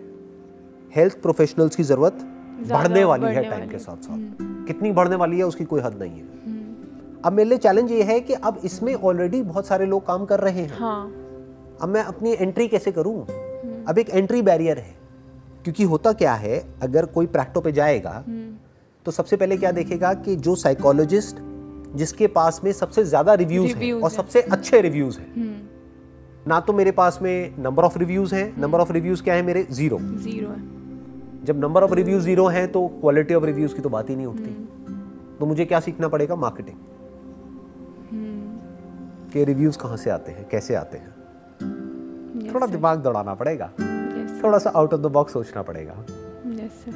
हेल्थ 0.95 1.21
प्रोफेशनल्स 1.21 1.75
की 1.75 1.84
ज़रूरत 1.84 2.17
बढ़ने 2.71 3.04
वाली 3.04 3.25
है 3.25 3.49
टाइम 3.49 3.69
के 3.69 3.77
साथ 3.80 3.97
साथ। 3.97 4.65
कितनी 4.67 4.91
बढ़ने 4.91 5.15
वाली 5.15 5.38
है 5.38 5.43
उसकी 5.43 5.65
कोई 5.65 5.82
हद 5.82 5.97
नहीं 6.01 6.12
है। 6.12 6.25
हम्म, 6.45 7.19
अब 7.25 7.34
मेरे 7.34 7.49
लिए 7.49 7.58
चैलेंज 7.58 7.91
ये 7.91 8.04
है 8.04 8.19
कि 8.19 8.34
अब 8.34 8.60
इसमें 8.63 8.93
ऑलरेडी 8.93 9.41
बहुत 9.43 9.67
सारे 9.67 9.86
लोग 9.86 10.06
काम 10.08 10.25
कर 10.25 10.39
रहे 10.39 10.62
हैं। 10.62 10.77
हाँ। 10.80 11.12
अब 11.82 11.89
मैं 11.89 12.04
अपनी 12.04 12.34
एंट्री 12.34 12.67
कैसे 12.67 12.91
करूँ? 12.91 13.21
अब 13.89 13.97
एक 13.97 14.10
एंट्री 14.10 14.41
बैरियर 14.41 14.77
है 14.77 14.95
क्योंकि 15.63 15.84
होता 15.84 16.12
क्या 16.13 16.34
है 16.34 16.63
अगर 16.84 17.06
कोई 17.06 17.25
प्रैक्टो 17.27 17.62
पे 17.62 17.71
जाएगा 17.71 18.12
हम्म, 18.27 18.54
तो 19.06 19.12
सबसे 19.12 19.38
पहले 19.38 19.58
क्या 19.58 19.71
देखेगा 19.71 20.13
कि 20.15 20.36
जो 20.38 20.56
साइकोलॉजिस्ट 20.56 21.38
जिसके 21.95 22.27
पास 22.27 22.60
में 22.63 22.71
सबसे 22.71 23.04
ज़्यादा 23.04 23.34
रिव्यूज़ 23.34 23.75
हैं 23.75 23.91
और 23.93 24.10
सबसे 24.10 24.41
अच्छे 24.41 24.82
रिव्यूज़ 24.82 25.19
हैं 25.19 25.34
हम्म, 25.36 26.49
ना 26.49 26.60
तो 26.60 26.73
मेरे 26.73 26.91
पास 26.91 27.19
में 27.21 27.56
नंबर 27.60 27.84
ऑफ़ 27.84 27.97
रिव्यूज़ 27.99 28.36
हैं 28.36 28.54
नंबर 28.62 28.80
ऑफ़ 28.80 28.91
रिव्यूज़ 28.91 29.23
क्या 29.23 29.34
है 29.34 29.41
मेरे? 29.41 29.65
ज़ीरो 29.71 29.99
ज़ीरो 29.99 30.49
है। 30.49 30.81
जब 31.43 31.60
नंबर 31.60 31.84
ऑफ़ 31.84 31.93
रिव्यूज़ 31.93 32.23
ज़ीरो 32.23 32.45
हैं 32.47 32.71
तो 32.71 32.88
क्वालिटी 33.01 33.34
ऑफ़ 33.34 33.45
रिव्यूज़ 33.45 33.75
की 33.75 33.82
तो 33.82 33.89
बात 33.89 34.10
ही 34.10 34.15
नहीं 34.15 34.25
उठती। 34.27 35.38
तो 35.39 35.45
मुझे 35.45 35.65
क्या 35.65 35.80
सीखना 35.80 36.08
पड़ेगा? 36.08 36.36
मार्केटिंग 36.36 36.77
हम्म, 38.12 39.30
के 39.34 39.43
रिव्यूज़ 39.45 39.77
कहाँ 39.77 39.97
से 39.97 40.10
आते 40.10 40.32
हैं 40.32 40.47
कैसे 40.49 40.75
आते 40.75 40.97
हैं? 40.97 41.10
Yes, 42.36 42.54
थोड़ा 42.54 42.67
दिमाग 42.67 42.99
दौड़ाना 42.99 43.34
पड़ेगा। 43.34 43.69
Yes, 43.71 44.43
थोड़ा 44.43 44.58
सा 44.58 44.69
आउट 44.69 44.93
ऑफ़ 44.93 45.01
द 45.01 45.12
बॉक्स 45.12 45.34
सोचना 45.34 45.62
पड़ेगा। 45.62 45.95
Yes, 46.06 46.93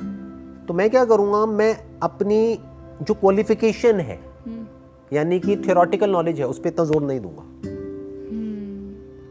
तो 0.68 0.74
मैं 0.74 0.90
क्या 0.90 1.06
करूँगा? 1.06 1.46
मैं 1.46 1.76
अपनी 2.04 2.60
जो 3.02 3.14
क्वालिफिकेशन 3.14 4.00
है 4.00 4.20
हम्म, 4.46 4.66
यानी 5.14 5.40
कि 5.40 5.56
थियोरटिकल 5.58 6.10
नॉलेज 6.10 6.40
है 6.40 6.48
उस 6.48 6.60
पर 6.60 6.68
इतना 6.68 6.86
ज़ोर 6.86 7.04
नहीं 7.04 7.20
दूँगा। 7.20 7.42
हम्म। 7.42 7.75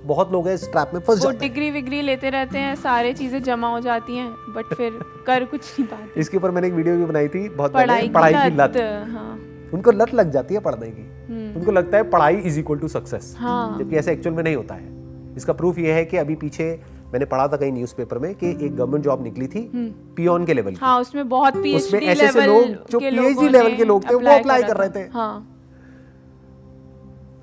बहुत 0.04 0.32
लोग 0.32 0.46
हैं 0.48 0.54
इस 0.54 0.70
ट्रैप 0.72 0.90
में 0.94 1.00
फंस 1.00 1.18
जाते 1.18 1.28
हैं। 1.28 1.40
डिग्री 1.40 1.70
विग्री 1.70 2.00
लेते 2.02 2.30
रहते 2.30 2.58
हैं 2.58 2.74
सारे 2.76 3.12
चीज़ें 3.12 3.42
जमा 3.42 3.68
हो 3.68 3.80
जाती 3.80 4.16
हैं 4.16 4.30
बट 4.54 4.74
फिर 4.74 4.98
कर 5.26 5.44
कुछ 5.44 5.60
नहीं 5.70 5.88
पाते। 5.88 6.20
इसके 6.20 6.36
ऊपर 6.36 6.50
मैंने 6.50 6.68
एक 6.68 6.74
वीडियो 6.74 6.96
भी 6.96 7.04
बनाई 7.04 7.28
थी 7.28 7.48
बहुत 7.48 7.72
पढ़ाई 7.72 8.08
पढ़ाई 8.08 8.32
की 8.34 8.56
लत 8.56 8.76
हाँ। 9.10 9.30
उनको 9.74 9.90
लत 9.92 10.14
लग 10.14 10.30
जाती 10.30 10.54
है 10.54 10.60
पढ़ने 10.60 10.86
की। 10.88 11.02
हम्म, 11.28 11.58
उनको 11.58 11.72
लगता 11.72 11.96
है 11.96 12.10
पढ़ाई 12.10 12.36
इज़ 12.36 12.58
इक्वल 12.60 12.78
टू 12.78 12.88
सक्सेस 12.88 13.34
हाँ। 13.38 13.78
जबकि 13.78 13.96
ऐसा 13.96 14.10
एक्चुअल 14.10 14.36
में 14.36 14.42
नहीं 14.42 14.56
होता 14.56 14.74
है। 14.74 14.92
इसका 15.36 15.52
प्रूफ 15.52 15.78
ये 15.78 15.92
है 15.92 16.04
कि 16.04 16.16
अभी 16.16 16.34
पीछे 16.36 16.68
मैंने 17.12 17.24
पढ़ा 17.26 17.46
था 17.48 17.56
कहीं 17.56 17.72
न्यूज़पेपर 17.72 18.18
में 18.18 18.34
कि 18.34 18.50
एक 18.50 18.74
गवर्नमेंट 18.76 19.04
जॉब 19.04 19.22
निकली 19.22 19.46
थी 19.46 19.60
पियोन 20.16 20.44
के 20.46 20.54
लेवल 20.54 20.70
की 20.70 20.78
हाँ 20.80 21.00
उसमें 21.00 21.28
बहुत 21.28 21.56
पीएचडी 21.56 22.14
लेवल 22.14 22.46
लोग 22.46 22.90
जो 22.90 22.98
के 23.00 23.10
लोगों 23.10 23.50
लेवल 23.50 23.76
के 23.76 23.84
लोग 23.84 24.04
थे, 24.04 24.14
वो 24.14 24.20
apply 24.20 24.62
कर 24.66 24.76
रहे 24.76 24.88
थे। 24.90 25.08
हाँ। 25.12 25.53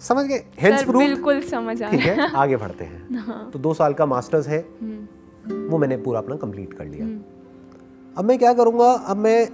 समझ 0.01 0.25
गए? 0.25 0.37
सर 0.37 0.85
प्रूफ 0.85 1.03
बिल्कुल 1.03 1.41
समझ 1.41 1.81
आ 1.83 1.89
ठीक 1.89 1.99
है। 1.99 2.31
आगे 2.35 2.57
बढ़ते 2.57 2.83
हैं। 2.83 3.49
तो 3.53 3.59
दो 3.59 3.73
साल 3.73 3.93
का 3.93 4.05
मास्टर्स 4.05 4.47
है। 4.47 4.59
वो 5.47 5.77
मैंने 5.77 5.97
पूरा 5.97 6.19
अपना 6.19 6.35
कंप्लीट 6.35 6.73
कर 6.73 6.85
लिया। 6.85 7.05
अब 8.17 8.25
मैं 8.25 8.37
क्या 8.39 8.53
करूँगा? 8.53 8.91
अब 8.91 9.17
मैं 9.17 9.47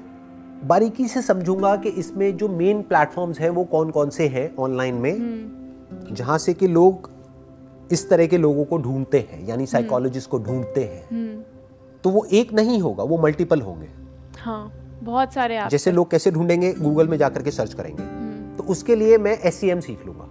बारीकी 0.67 1.07
से 1.07 1.21
समझूँगा 1.21 1.75
कि 1.75 1.89
इसमें 1.89 2.37
जो 2.37 2.47
मेन 2.47 2.81
प्लेटफॉर्म्स 2.81 3.39
हैं 3.39 3.49
वो 3.49 3.63
कौन 3.63 3.89
कौन 3.89 4.09
से 4.09 4.27
हैं 4.27 4.55
ऑनलाइन 4.55 4.95
में 4.95 5.15
जहाँ 6.11 6.37
से 6.37 6.53
कि 6.53 6.67
लोग 6.67 7.09
इस 7.91 8.09
तरह 8.09 8.27
के 8.27 8.37
लोगों 8.37 8.65
को 8.65 8.77
ढूंढते 8.77 9.19
हैं 9.31 9.47
यानी 9.47 9.65
साइकोलॉजिस्ट 9.65 10.29
को 10.29 10.39
ढूंढते 10.39 10.83
हैं। 10.83 11.03
हम्म, 11.11 11.41
तो 12.03 12.09
वो 12.09 12.25
एक 12.31 12.53
नहीं 12.53 12.79
होगा 12.81 13.03
वो 13.03 13.17
मल्टीपल 13.17 13.61
होंगे। 13.61 13.87
हाँ 14.39 14.71
बहुत 15.03 15.33
सारे 15.33 15.57
आप 15.57 15.69
जैसे 15.69 15.91
लोग 15.91 16.09
कैसे 16.11 16.31
ढूंढेंगे? 16.31 16.73
गूगल 16.73 17.07
में 17.07 17.17
जाकर 17.17 17.43
के 17.43 17.51
सर्च 17.51 17.73
करेंगे। 17.73 18.03
तो 18.57 18.63
उसके 18.63 18.95
लिए 18.95 19.17
मैं 19.17 19.37
एससीएम 19.39 19.79
सीख 19.79 20.05
लूँगा। 20.05 20.27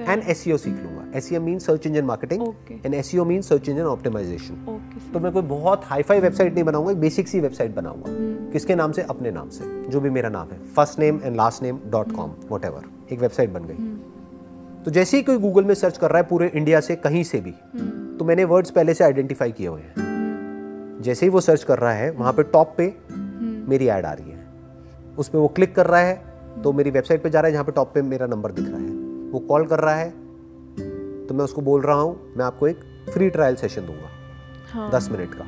एंड 0.00 0.22
एस 0.22 0.42
सीख 0.42 0.66
लूँगा। 0.66 1.04
S 1.14 1.28
C 1.28 1.38
mean 1.38 1.58
search 1.58 1.86
engine 1.86 2.04
marketing 2.04 2.42
and 2.84 2.94
S 2.94 3.14
mean 3.16 3.42
search 3.42 3.68
engine 3.68 3.82
optimisation 3.84 4.80
तो 5.12 5.20
मैं 5.20 5.32
कोई 5.32 5.42
बहुत 5.44 5.84
हाई 5.84 6.02
फाई 6.02 6.20
वेबसाइट 6.20 6.54
नहीं 6.54 6.64
बनाऊँगा 6.64 6.90
एक 6.92 7.00
बेसिक 7.00 7.28
सी 7.28 7.40
वेबसाइट 7.40 7.74
बनाऊँगा। 7.74 8.10
किसके 8.52 8.74
नाम 8.74 8.92
से? 8.92 9.02
अपने 9.04 9.30
नाम 9.30 9.48
से 9.50 9.64
जो 9.90 10.00
भी 10.00 10.10
मेरा 10.10 10.28
नाम 10.28 10.48
है। 10.48 10.58
First 10.66 10.98
name 10.98 11.20
and 11.24 11.36
last 11.36 11.62
name 11.62 11.78
dot 11.86 12.12
com 12.12 12.30
what 12.50 12.64
एक 13.12 13.20
वेबसाइट 13.20 13.50
बन 13.50 13.64
गई। 13.64 14.84
तो 14.84 14.90
जैसे 14.90 15.16
ही 15.16 15.22
कोई 15.22 15.38
गूगल 15.38 15.64
में 15.64 15.74
सर्च 15.74 15.98
कर 15.98 16.10
रहा 16.10 16.18
है 16.18 16.28
पूरे 16.28 16.50
इंडिया 16.54 16.80
से 16.80 16.96
कहीं 16.96 17.22
से 17.24 17.40
भी 17.40 17.54
तो 18.18 18.24
मैंने 18.24 18.44
वर्ड्स 18.44 18.70
पहले 18.70 18.94
से 18.94 19.04
आइडेंटिफाई 19.04 19.52
किए 19.52 19.66
हुए 19.66 19.80
हैं। 19.80 21.02
जैसे 21.02 21.26
ही 21.26 21.30
वो 21.30 21.40
सर्च 21.40 21.62
कर 21.64 21.78
रहा 21.78 21.92
है 21.92 22.10
वहाँ 22.10 22.32
पे 22.32 22.42
टॉप 22.44 22.74
पे 22.78 22.94
मेरी 23.68 23.86
ऐड 23.88 24.04
आ 24.06 24.12
रही 24.12 24.30
है। 24.30 24.44
उस 25.18 25.28
पर 25.28 25.38
वो 25.38 25.48
क्लिक 25.48 25.74
कर 25.74 25.86
रहा 25.86 26.00
है 26.00 26.14
तो 26.62 26.72
मेरी 26.72 26.90
वेबसाइट 26.90 27.22
पे 27.22 27.30
जा 27.30 27.40
रहा 27.40 27.46
है 27.46 27.52
जहाँ 27.52 27.64
पे 27.64 27.72
टॉप 27.72 27.92
पे 27.94 28.02
मेरा 28.04 28.26
नंबर 28.26 28.52
दिख 28.52 28.68
रहा 28.68 28.78
है। 28.78 28.95
वो 29.36 29.40
कॉल 29.48 29.64
कर 29.66 29.80
रहा 29.80 29.94
है 29.94 30.10
तो 31.26 31.34
मैं 31.34 31.44
उसको 31.44 31.62
बोल 31.62 31.82
रहा 31.82 32.00
हूँ 32.00 32.34
मैं 32.36 32.44
आपको 32.44 32.68
एक 32.68 32.80
फ्री 33.10 33.28
ट्रायल 33.30 33.54
सेशन 33.56 33.86
दूँगा 33.86 34.08
हाँ। 34.72 34.90
दस 34.90 35.08
मिनट 35.12 35.34
का। 35.34 35.46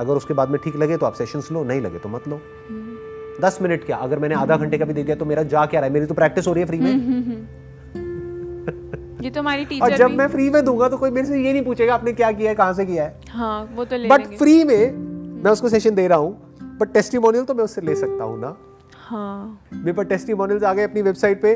अगर 0.00 0.12
उसके 0.12 0.34
बाद 0.34 0.50
में 0.50 0.58
ठीक 0.64 0.76
लगे 0.76 0.96
तो 0.96 1.06
आप 1.06 1.14
सेशन 1.14 1.42
लो 1.52 1.62
नहीं 1.64 1.80
लगे 1.80 1.98
तो 1.98 2.08
मत 2.08 2.28
लो। 2.28 2.40
दस 3.42 3.58
मिनट 3.62 3.84
क्या? 3.86 3.96
अगर 3.98 4.18
मैंने 4.18 4.34
आधा 4.34 4.56
घंटे 4.56 4.78
का 4.78 4.84
भी 4.84 4.92
दे 4.92 5.02
दिया 5.02 5.16
तो 5.16 5.24
मेरा 5.24 5.42
जा 5.44 5.64
क्या 5.66 5.80
रहा 5.80 5.88
है? 5.88 5.92
मेरी 5.94 6.06
तो 6.06 6.14
प्रैक्टिस 6.14 6.46
हो 6.46 6.52
रही 6.52 6.62
है 6.62 6.66
फ्री 6.66 6.78
में। 6.78 6.92
ये 9.22 9.30
तो 9.30 9.40
हमारी 9.40 9.64
टीचर 9.64 9.84
और 9.84 9.96
जब 9.96 10.10
मैं 10.10 10.28
फ्री 10.28 10.50
में 10.50 10.64
दूँगा 10.64 10.88
तो 10.88 10.96
कोई 10.96 11.10
मेरे 11.10 11.26
से 11.26 11.42
ये 11.44 11.52
नहीं 11.52 11.64
पूछेगा 11.64 11.94
आपने 11.94 12.12
क्या 12.12 12.32
किया 12.32 12.50
है 12.50 12.54
कहाँ 12.54 12.72
से 12.74 12.86
किया 12.86 13.04
है? 13.04 13.18
हाँ 13.30 13.64
वो 13.74 13.84
तो 13.84 13.96
ले 13.96 14.08
बट 14.08 14.26
फ्री 14.36 14.62
में 14.64 14.92
मैं 15.44 15.50
उसको 15.50 15.68
सेशन 15.68 15.94
दे 15.94 16.06
रहा 16.08 16.18
हूँ 16.18 16.78
बट 16.80 16.92
टेस्टिमोनियल 16.92 17.44
तो 17.44 17.54
मैं 17.54 17.64
उससे 17.64 17.80
ले 17.80 17.94
सकता 17.94 18.24
हूँ 18.24 18.40
ना। 18.40 18.56
हाँ। 19.06 19.60
मेरे 19.74 19.92
पास 19.92 20.06
टेस्टिमोनियल्स 20.06 20.64
आ 20.64 20.74
गए 20.74 20.82
अपनी 20.82 21.02
वेबसाइट 21.02 21.42
पे। 21.42 21.54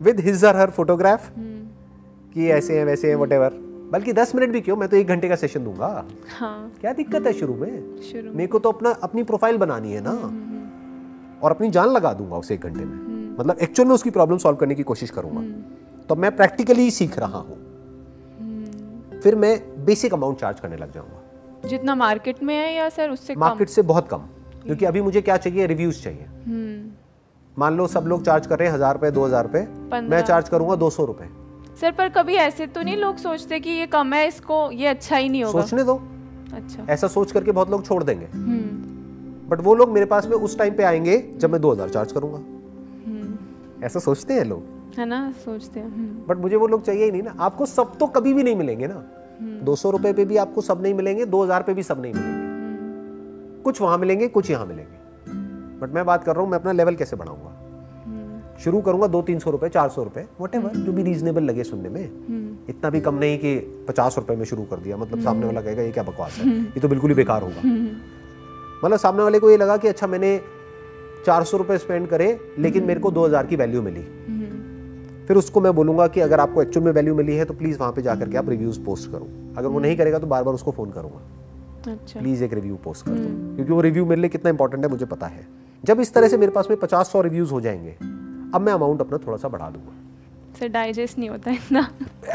विद 0.00 0.20
हिज 0.20 0.44
और 0.44 0.56
हर 0.56 0.70
फोटोग्राफ 0.70 1.30
कि 2.34 2.48
ऐसे 2.50 2.78
हैं 2.78 2.84
वैसे 2.84 3.08
हैं 3.08 3.16
वट 3.16 3.32
बल्कि 3.92 4.12
दस 4.12 4.34
मिनट 4.34 4.50
भी 4.50 4.60
क्यों? 4.60 4.76
मैं 4.76 4.88
तो 4.88 4.96
एक 4.96 5.06
घंटे 5.06 5.28
का 5.28 5.36
सेशन 5.36 5.64
दूँगा। 5.64 6.06
हाँ। 6.38 6.72
क्या 6.80 6.92
दिक्कत 6.92 7.26
है 7.26 7.32
शुरू 7.32 7.54
में? 7.54 7.70
मेरे 8.14 8.46
को 8.46 8.58
तो 8.58 8.72
अपना 8.72 8.90
अपनी 9.02 9.22
प्रोफ़ाइल 9.22 9.56
बनानी 9.56 9.92
है 9.92 10.00
ना। 10.02 10.12
और 11.42 11.50
अपनी 11.50 11.70
जान 11.70 11.88
लगा 11.88 12.12
दूँगा 12.12 12.36
उसे 12.36 12.54
एक 12.54 12.60
घंटे 12.60 12.84
में। 12.84 13.38
मतलब 13.38 13.56
एक्चुअल 13.62 13.88
में 13.88 13.94
उसकी 13.94 14.10
प्रॉब्लम 14.10 14.38
सॉल्व 14.38 14.56
करने 14.56 14.74
की 14.74 14.82
कोशिश 14.82 15.10
करूँगा। 15.10 15.42
तो 16.08 16.16
मैं 16.16 16.36
प्रैक्टिकली 16.36 16.90
सीख 16.90 17.18
रहा 17.18 17.38
हूँ। 17.38 17.56
फिर 19.20 19.34
मैं 19.34 19.84
बेसिक 19.84 20.14
अमाउंट 20.14 20.38
चार्ज 20.38 20.60
करने 20.60 20.76
लग 20.76 20.92
जाऊँगा। 20.92 21.68
जितना 21.68 21.94
मार्केट 21.94 22.42
में 22.42 22.54
है 22.54 22.74
या 22.74 22.88
सर 22.88 23.10
उससे 23.10 23.34
मार्केट 23.34 23.68
से 23.68 23.82
बहुत 23.82 24.08
कम। 24.08 24.28
क्योंकि 24.64 24.84
अभी 24.84 25.00
मुझे 25.02 25.20
क्या 25.22 25.36
चाहिए? 25.36 25.66
रिव्यूज़ 25.66 26.02
चाहिए। 26.02 26.26
मान 27.56 27.76
लो 27.76 27.86
सब 27.86 28.04
लोग 28.06 28.24
चार्ज 28.24 28.46
कर 28.46 28.58
रहे 28.58 28.68
हैं 28.68 28.74
हज़ार 28.74 28.94
रुपए 28.94 29.10
दो 29.10 29.24
हज़ार 29.24 29.44
रुपए 29.44 29.60
मैं 30.02 30.22
चार्ज 30.22 30.48
करूँगा 30.48 30.74
दो 30.76 30.90
सौ 30.90 31.04
रुपए। 31.04 31.28
सर 31.80 31.92
पर 31.92 32.08
कभी 32.08 32.34
ऐसे 32.36 32.66
तो 32.66 32.82
नहीं 32.82 32.96
लोग 32.96 33.16
सोचते 33.16 33.58
कि 33.60 33.70
ये 33.70 33.86
कम 33.86 34.12
है 34.12 34.26
इसको 34.28 34.70
ये 34.72 34.86
अच्छा 34.86 35.16
ही 35.16 35.28
नहीं 35.28 35.42
होगा? 35.44 35.60
सोचने 35.60 35.84
दो। 35.84 35.94
अच्छा। 36.54 36.86
ऐसा 36.90 37.08
सोच 37.08 37.32
करके 37.32 37.52
बहुत 37.52 37.70
लोग 37.70 37.84
छोड़ 37.86 38.02
देंगे। 38.04 38.26
हम्म। 38.26 39.48
बट 39.50 39.60
वो 39.60 39.74
लोग 39.74 39.90
मेरे 39.90 40.06
पास 40.06 40.26
में 40.26 40.36
उस 40.38 40.58
टाइम 40.58 40.74
पे 40.74 40.82
आएँगे 40.82 41.18
जब 41.36 41.50
मैं 41.50 41.60
दो 41.60 41.72
हज़ार 41.72 41.88
चार्ज 41.88 42.12
करूँगा। 42.12 42.38
हम्म, 42.38 43.84
ऐसा 43.84 44.00
सोचते 44.00 44.34
हैं 44.34 44.44
लोग। 44.44 44.98
है 44.98 45.06
ना? 45.06 45.30
सोचते 45.44 45.80
हैं। 45.80 45.86
हम्म, 45.86 46.26
बट 46.28 46.38
मुझे 46.38 46.56
वो 46.56 46.66
लोग 46.66 46.84
चाहिए 46.84 47.04
ही 47.04 47.10
नहीं 47.10 47.22
ना। 47.22 47.34
आपको 47.40 47.66
सब 47.66 47.96
तो 47.98 48.06
कभी 48.08 48.32
भी 48.34 48.42
नहीं 48.42 48.56
मिलेंगे 48.56 48.86
ना। 48.86 49.02
दो 49.64 49.74
सौ 49.76 49.90
रुपए 49.90 50.12
पे 50.12 50.24
भी 50.24 50.36
आपको 50.36 50.60
सब 50.60 50.82
नहीं 50.82 50.94
मिलेंगे 50.94 51.24
दो 51.26 51.42
हज़ार 51.44 51.62
पे 51.62 51.74
भी 51.74 51.82
सब 51.82 52.00
नहीं 52.02 52.14
मिलेंगे। 52.14 53.62
कुछ 53.62 53.80
वहाँ 53.80 53.98
मिलेंगे 53.98 54.28
कुछ 54.28 54.50
यहाँ 54.50 54.66
मिलेंगे। 54.66 54.98
बट 55.80 55.94
मैं 55.94 56.04
बात 56.06 56.24
कर 56.24 56.34
रहा 56.34 56.42
हूँ 56.42 56.50
मैं 56.50 56.58
अपना 56.58 56.72
लेवल 56.72 56.94
कैसे 56.94 57.16
बढ़ाऊँगा? 57.16 57.56
शुरू 58.60 58.80
करूँगा 58.80 59.06
दो 59.06 59.20
तीन 59.22 59.38
सौ 59.38 59.50
रुपए 59.50 59.68
चार 59.68 59.88
सौ 59.88 60.02
रुपए 60.02 60.26
वट 60.40 60.54
एवर 60.54 60.76
जो 60.76 60.92
भी 60.92 61.02
रीजनेबल 61.02 61.42
लगे 61.44 61.64
सुनने 61.64 61.88
में। 61.88 62.04
इतना 62.68 62.90
भी 62.90 63.00
कम 63.00 63.14
नहीं 63.16 63.38
कि 63.38 63.56
पचास 63.88 64.16
रुपए 64.18 64.36
में 64.36 64.44
शुरू 64.44 64.64
कर 64.64 64.76
दिया 64.78 64.96
मतलब 64.96 65.20
सामने 65.24 65.46
वाला 65.46 65.60
कहेगा 65.60 65.82
ये 65.82 65.90
क्या 65.90 66.02
बकवास 66.04 66.38
है? 66.38 66.48
ये 66.48 66.80
तो 66.80 66.88
बिल्कुल 66.88 67.10
ही 67.10 67.16
बेकार 67.16 67.42
होगा। 67.42 67.60
मतलब 68.84 68.96
सामने 68.98 69.22
वाले 69.22 69.38
को 69.38 69.50
ये 69.50 69.56
लगा 69.56 69.76
कि 69.76 69.88
अच्छा 69.88 70.06
मैंने 70.06 70.40
चार 71.26 71.44
सौ 71.44 71.56
रुपये 71.56 71.78
स्पेंड 71.78 72.06
करे 72.08 72.38
लेकिन 72.58 72.84
मेरे 72.84 73.00
को 73.00 73.10
दो 73.10 73.26
हज़ार 73.26 73.46
की 73.46 73.56
वैल्यू 73.56 73.82
मिली। 73.82 74.02
फिर 75.28 75.36
उसको 75.36 75.60
मैं 75.60 75.74
बोलूँगा 75.74 76.06
कि 76.06 76.20
अगर 76.20 76.40
आपको 76.40 76.62
एक्चुअल 76.62 76.84
में 76.84 76.92
वैल्यू 76.92 77.14
मिली 77.14 77.36
है 77.36 77.44
तो 77.44 77.54
प्लीज़ 77.54 77.78
वहाँ 77.78 77.92
पे 77.92 78.02
जाकर 78.02 78.28
के 78.28 78.36
आप 78.36 78.48
रिव्यूज़ 78.48 78.80
पोस्ट 78.84 79.10
करो। 79.12 79.28
अगर 79.58 79.68
वो 79.68 79.80
नहीं 79.80 79.96
करेगा 79.96 80.18
तो 80.18 80.26
बार 80.26 80.44
बार 80.44 80.54
उसको 80.54 80.70
फ़ोन 80.70 80.90
करूँगा। 80.90 81.92
अच्छा। 81.92 82.20
प्लीज़ 82.20 82.44
एक 82.44 82.54
रिव्यू 82.54 82.76
पोस्ट 82.84 83.06
कर 83.06 83.12
दो। 83.12 83.54
क्योंकि 83.56 83.72
वो 83.72 83.80
रिव्यू 83.80 84.06
मेरे 84.06 84.20
लिए 84.20 84.30
कितना 84.30 84.50
इंपॉर्टेंट 84.50 84.84
है 84.84 84.90
मुझे 84.90 85.06
पता 85.06 85.26
है। 85.26 85.46
जब 85.84 86.00
इस 86.00 86.12
तरह 86.14 86.28
से 86.28 86.36
मेरे 86.36 86.52
पास 86.52 86.66
में 86.70 86.78
पचास 86.80 87.12
सौ 87.12 87.20
रिव्यूज़ 87.20 87.50
हो 87.50 87.60
जाएँगे 87.60 87.90
अब 88.54 88.60
मैं 88.60 88.72
अमाउंट 88.72 89.00
अपना 89.00 89.18
थोड़ा 89.18 89.36
सा 89.36 89.48
बढ़ा 89.48 89.70
दूँगा। 89.70 90.58
सर 90.58 90.68
डाइजेस्ट 90.68 91.18
नहीं 91.18 91.28
होता 91.30 91.50
इतना। 91.50 91.80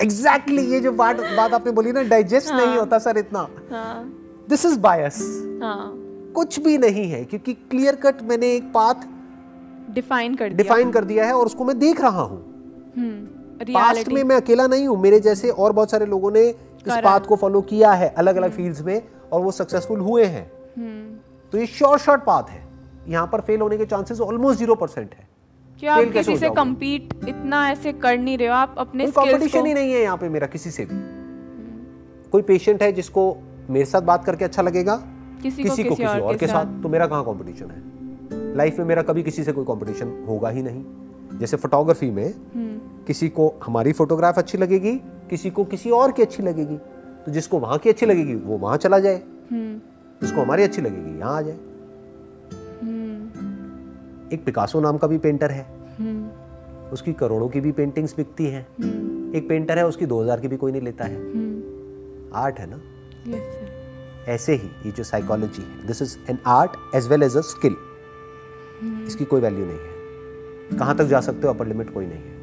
एग्जैक्टली 0.02 0.56
exactly, 0.56 0.74
ये 0.74 0.80
जो 0.80 0.92
बात 0.92 1.20
बात 1.38 1.54
आपने 1.54 1.72
बोली 1.72 1.92
ना 1.92 2.02
डाइजेस्ट 2.04 2.52
हाँ. 2.52 2.66
नहीं 2.66 2.78
होता 2.78 3.00
सर 3.00 3.18
इतना। 3.18 3.48
दिस 4.50 4.66
इज़ 4.66 4.80
बायस 4.80 5.20
कुछ 6.36 6.60
भी 6.60 6.78
नहीं 6.78 7.10
है 7.12 7.24
क्योंकि 7.26 7.54
क्लियर 7.54 7.96
कट 7.96 8.22
मैंने 8.22 8.52
एक 8.56 8.72
पाथ 8.74 9.06
डिफाइन 9.96 10.36
कर 10.36 10.54
डिफाइन 10.54 10.92
कर 10.92 11.04
दिया 11.04 11.26
है 11.26 11.34
और 11.34 11.46
उसको 11.46 11.66
मैं 11.66 11.78
देख 11.80 12.02
रहा 12.02 12.22
हूँ। 12.22 12.40
पास्ट 13.62 14.08
हम्म, 14.08 14.16
में 14.16 14.24
मैं 14.24 14.36
अकेला 14.36 14.68
नहीं 14.68 14.88
हूँ 14.88 14.98
मेरे 15.02 15.20
जैसे 15.20 15.50
और 15.50 15.74
बहुत 15.74 15.92
सारे 15.92 16.06
लोगों 16.06 16.32
ने 16.32 16.48
इस 16.48 16.94
पाथ 17.04 17.20
को 17.20 17.36
फॉलो 17.36 17.62
किया 17.62 17.92
है 17.94 18.10
अलग 18.18 18.36
अलग 18.36 18.52
फील्ड्स 18.52 18.82
में 18.82 19.02
और 19.32 19.42
वो 19.42 19.52
सक्सेसफुल 19.52 20.00
हुए 20.00 20.26
हैं। 20.26 20.52
हम्म। 20.78 21.18
तो 21.54 21.58
ये 21.58 21.66
शॉर्ट 21.68 22.02
शॉर्ट 22.02 22.22
पाथ 22.22 22.50
है। 22.50 22.64
यहाँ 23.08 23.28
पर 23.28 23.42
फेल 23.42 23.62
होने 23.62 23.78
के 23.78 23.86
चांसेस 23.86 24.22
ऑलमोस्ट 24.22 24.60
ज़ीरो 24.60 24.76
परसेंट 24.76 25.14
है। 25.14 25.28
क्या 25.80 25.94
आप 25.96 26.12
किसी 26.14 26.38
से 26.38 26.50
कम्पीट 26.50 27.14
इतना 27.30 27.70
ऐसे 27.72 27.94
कर 27.94 28.18
नहीं 28.18 28.38
रहे 28.38 28.48
हो? 28.48 28.54
आप 28.54 28.76
अपने 28.78 29.08
कंपटीशन 29.08 29.66
ही 29.66 29.74
नहीं 29.74 29.94
है 29.94 30.02
यहाँ 30.02 30.18
पे 30.18 30.30
मेरा 30.30 30.48
किसी 30.48 30.72
से 30.72 30.86
भी। 30.86 31.00
कोई 32.30 32.42
पेशेंट 32.42 32.84
है 32.84 32.92
जिसको 32.92 33.38
मेरे 33.70 33.86
साथ 33.86 34.02
बात 34.02 34.26
करके 34.26 34.46
अच्छा 34.46 34.62
लगेगा? 34.62 34.96
किसी, 35.42 35.64
किसी 35.64 35.84
को, 35.84 35.90
को 35.90 35.96
किसी 35.96 36.08
और, 36.08 36.22
और 36.22 36.38
के 36.38 36.48
साथ। 36.48 36.82
तो 36.84 36.90
मेरा 36.90 37.08
कहाँ 37.08 37.24
कंपटीशन 37.24 37.72
है? 37.72 38.56
लाइफ 38.56 38.80
में 38.80 38.86
मेरा 38.86 39.02
कभी 39.02 39.24
किसी 39.24 39.44
से 39.44 39.52
कोई 39.52 39.66
कंपटीशन 39.66 40.26
होगा 40.28 40.50
ही 40.50 40.62
नहीं। 40.62 40.84
जैसे 41.40 41.58
फोटोग्राफी 41.58 42.12
में 42.12 42.28
हम्म। 42.56 43.04
किसी 43.04 43.30
को 43.30 43.54
हमारी 43.64 43.92
फोटोग्राफ 43.92 44.38
अच्छी 44.38 44.58
लगेगी 44.58 44.96
किसी 45.30 45.50
को 45.50 45.64
किसी 45.66 45.90
और 45.90 46.12
की 46.12 46.22
अच्छी 46.22 46.44
लगेगी। 46.44 46.78
तो 47.26 47.32
जिसको 47.32 47.60
वहाँ 47.60 47.78
की 47.78 47.90
अच्छी 47.90 48.06
लगेगी 48.06 48.36
वो 48.36 48.58
वहाँ 48.58 48.78
चला 48.78 49.00
जाए। 49.00 49.22
हम्म। 49.52 49.78
जिसको 50.22 50.42
हमारी 50.42 50.64
अच्छी 50.64 50.82
लगेगी 50.82 51.20
यहाँ 51.20 51.38
आ 51.38 51.42
जाए। 51.42 51.58
एक 54.34 54.44
पिकासो 54.46 54.80
नाम 54.80 54.98
का 54.98 55.08
भी 55.08 55.18
पेंटर 55.18 55.52
है। 55.52 55.66
हम्म। 56.00 56.92
उसकी 56.94 57.14
करोड़ों 57.14 57.48
की 57.50 57.60
भी 57.62 57.72
पेंटिंग्स 57.72 58.16
बिकती 58.18 58.46
हैं। 58.46 58.66
हम्म। 58.84 59.36
एक 59.36 59.48
पेंटर 59.50 59.78
है 59.78 59.86
उसकी 59.88 60.06
दो 60.06 60.22
हज़ार 60.22 60.40
की 60.40 60.48
भी 60.48 60.58
कोई 60.58 60.72
नहीं 60.72 60.82
लेता 60.82 61.06
है। 61.06 61.16
Art 62.36 62.60
hmm. 62.60 62.62
है 62.62 62.68
ना? 62.70 62.82
ऐसे 64.28 64.54
ही 64.54 64.70
ये 64.86 64.92
जो 64.92 65.04
साइकोलॉजी 65.04 65.62
है 65.62 65.88
this 65.88 66.02
is 66.02 66.18
an 66.30 66.38
art 66.48 66.72
as 66.96 67.08
well 67.08 67.24
as 67.24 67.38
a 67.38 67.42
skill 67.42 67.76
इसकी 69.08 69.26
कोई 69.26 69.42
वैल्यू 69.42 69.66
नहीं 69.66 69.78
है। 69.78 70.78
कहाँ 70.80 70.96
तक 70.98 71.06
जा 71.06 71.20
सकते 71.22 71.48
हो 71.48 71.54
अपर 71.54 71.68
लिमिट 71.68 71.94
कोई 71.94 72.06
नहीं 72.06 72.20
है। 72.20 72.35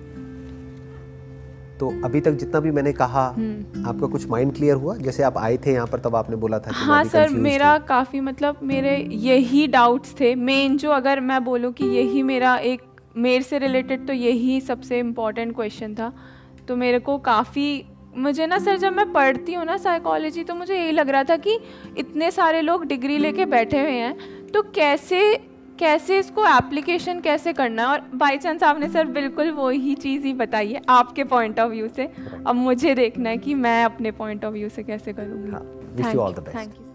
तो 1.81 1.89
अभी 2.05 2.21
तक 2.21 2.33
जितना 2.33 2.61
भी 2.61 2.71
मैंने 2.71 2.93
कहा 2.93 3.27
हम्म। 3.29 3.85
आपका 3.89 4.07
कुछ 4.07 4.29
माइंड 4.31 4.55
क्लियर 4.57 4.77
हुआ? 4.77 4.97
जैसे 4.97 5.23
आप 5.23 5.39
आए 5.39 5.57
थे 5.57 5.73
यहाँ 5.73 5.87
पर 5.87 6.01
तब 6.01 6.17
आपने 6.17 6.37
बोला 6.37 6.59
था 6.59 6.71
कि 6.71 6.85
हाँ 6.85 7.03
सर 7.05 7.29
मेरा 7.29 7.77
काफ़ी 7.89 8.21
मतलब 8.21 8.59
मेरे 8.63 8.97
यही 9.13 9.67
डाउट्स 9.69 10.15
थे। 10.21 10.35
मेन 10.35 10.77
जो 10.77 10.91
अगर 10.91 11.21
मैं 11.21 11.43
बोलूँ 11.45 11.73
कि 11.73 11.87
यही 11.87 12.23
मेरा 12.23 12.57
एक 12.57 12.83
मेरे 13.17 13.43
से 13.43 13.59
रिलेटेड 13.59 14.07
तो 14.07 14.13
यही 14.13 14.61
सबसे 14.61 14.99
इम्पोर्टेंट 14.99 15.55
क्वेश्चन 15.55 15.95
था। 15.95 16.13
तो 16.69 16.77
मेरे 16.77 16.99
को 16.99 17.19
काफ़ी 17.19 17.85
मुझे 18.17 18.47
ना 18.47 18.59
सर 18.59 18.77
जब 18.77 18.93
मैं 18.93 19.13
पढ़ती 19.13 19.55
हूँ 19.55 19.65
ना 19.65 19.77
साइकोलॉजी 19.77 20.45
तो 20.45 20.55
मुझे 20.55 20.75
यही 20.75 20.93
लग 20.93 21.09
रहा 21.09 21.25
था 21.25 21.37
कि 21.37 21.59
इतने 21.99 22.31
सारे 22.31 22.61
लोग 22.61 22.85
डिग्री 22.87 23.19
लेके 23.19 23.45
बैठे 23.47 23.81
हुए 23.81 23.91
हैं 23.91 24.49
तो 24.49 24.63
कैसे 24.75 25.23
कैसे 25.79 26.19
इसको 26.19 26.47
एप्लीकेशन 26.47 27.21
कैसे 27.21 27.53
करना 27.53 27.83
है? 27.83 27.89
और 27.89 28.01
बाई 28.15 28.39
चांस 28.39 28.63
आपने 28.63 28.89
सर 28.89 29.07
बिल्कुल 29.13 29.51
वो 29.51 29.69
ही 29.71 29.95
चीज़ 29.97 30.27
ही 30.27 30.33
बताई 30.35 30.73
है 30.73 30.83
आपके 30.91 31.25
पॉइंट 31.25 31.61
ऑफ़ 31.61 31.71
व्यू 31.71 31.89
से। 31.89 32.11
अब 32.47 32.55
मुझे 32.55 32.95
देखना 32.95 33.31
है 33.31 33.39
कि 33.39 33.55
मैं 33.57 33.85
अपने 33.85 34.11
पॉइंट 34.13 34.45
ऑफ़ 34.45 34.53
व्यू 34.53 34.69
से 34.69 34.83
कैसे 34.83 35.13
करूँगी। 35.13 36.03
Thank 36.03 36.15
you 36.15 36.43
thank 36.49 36.75
you 36.75 36.92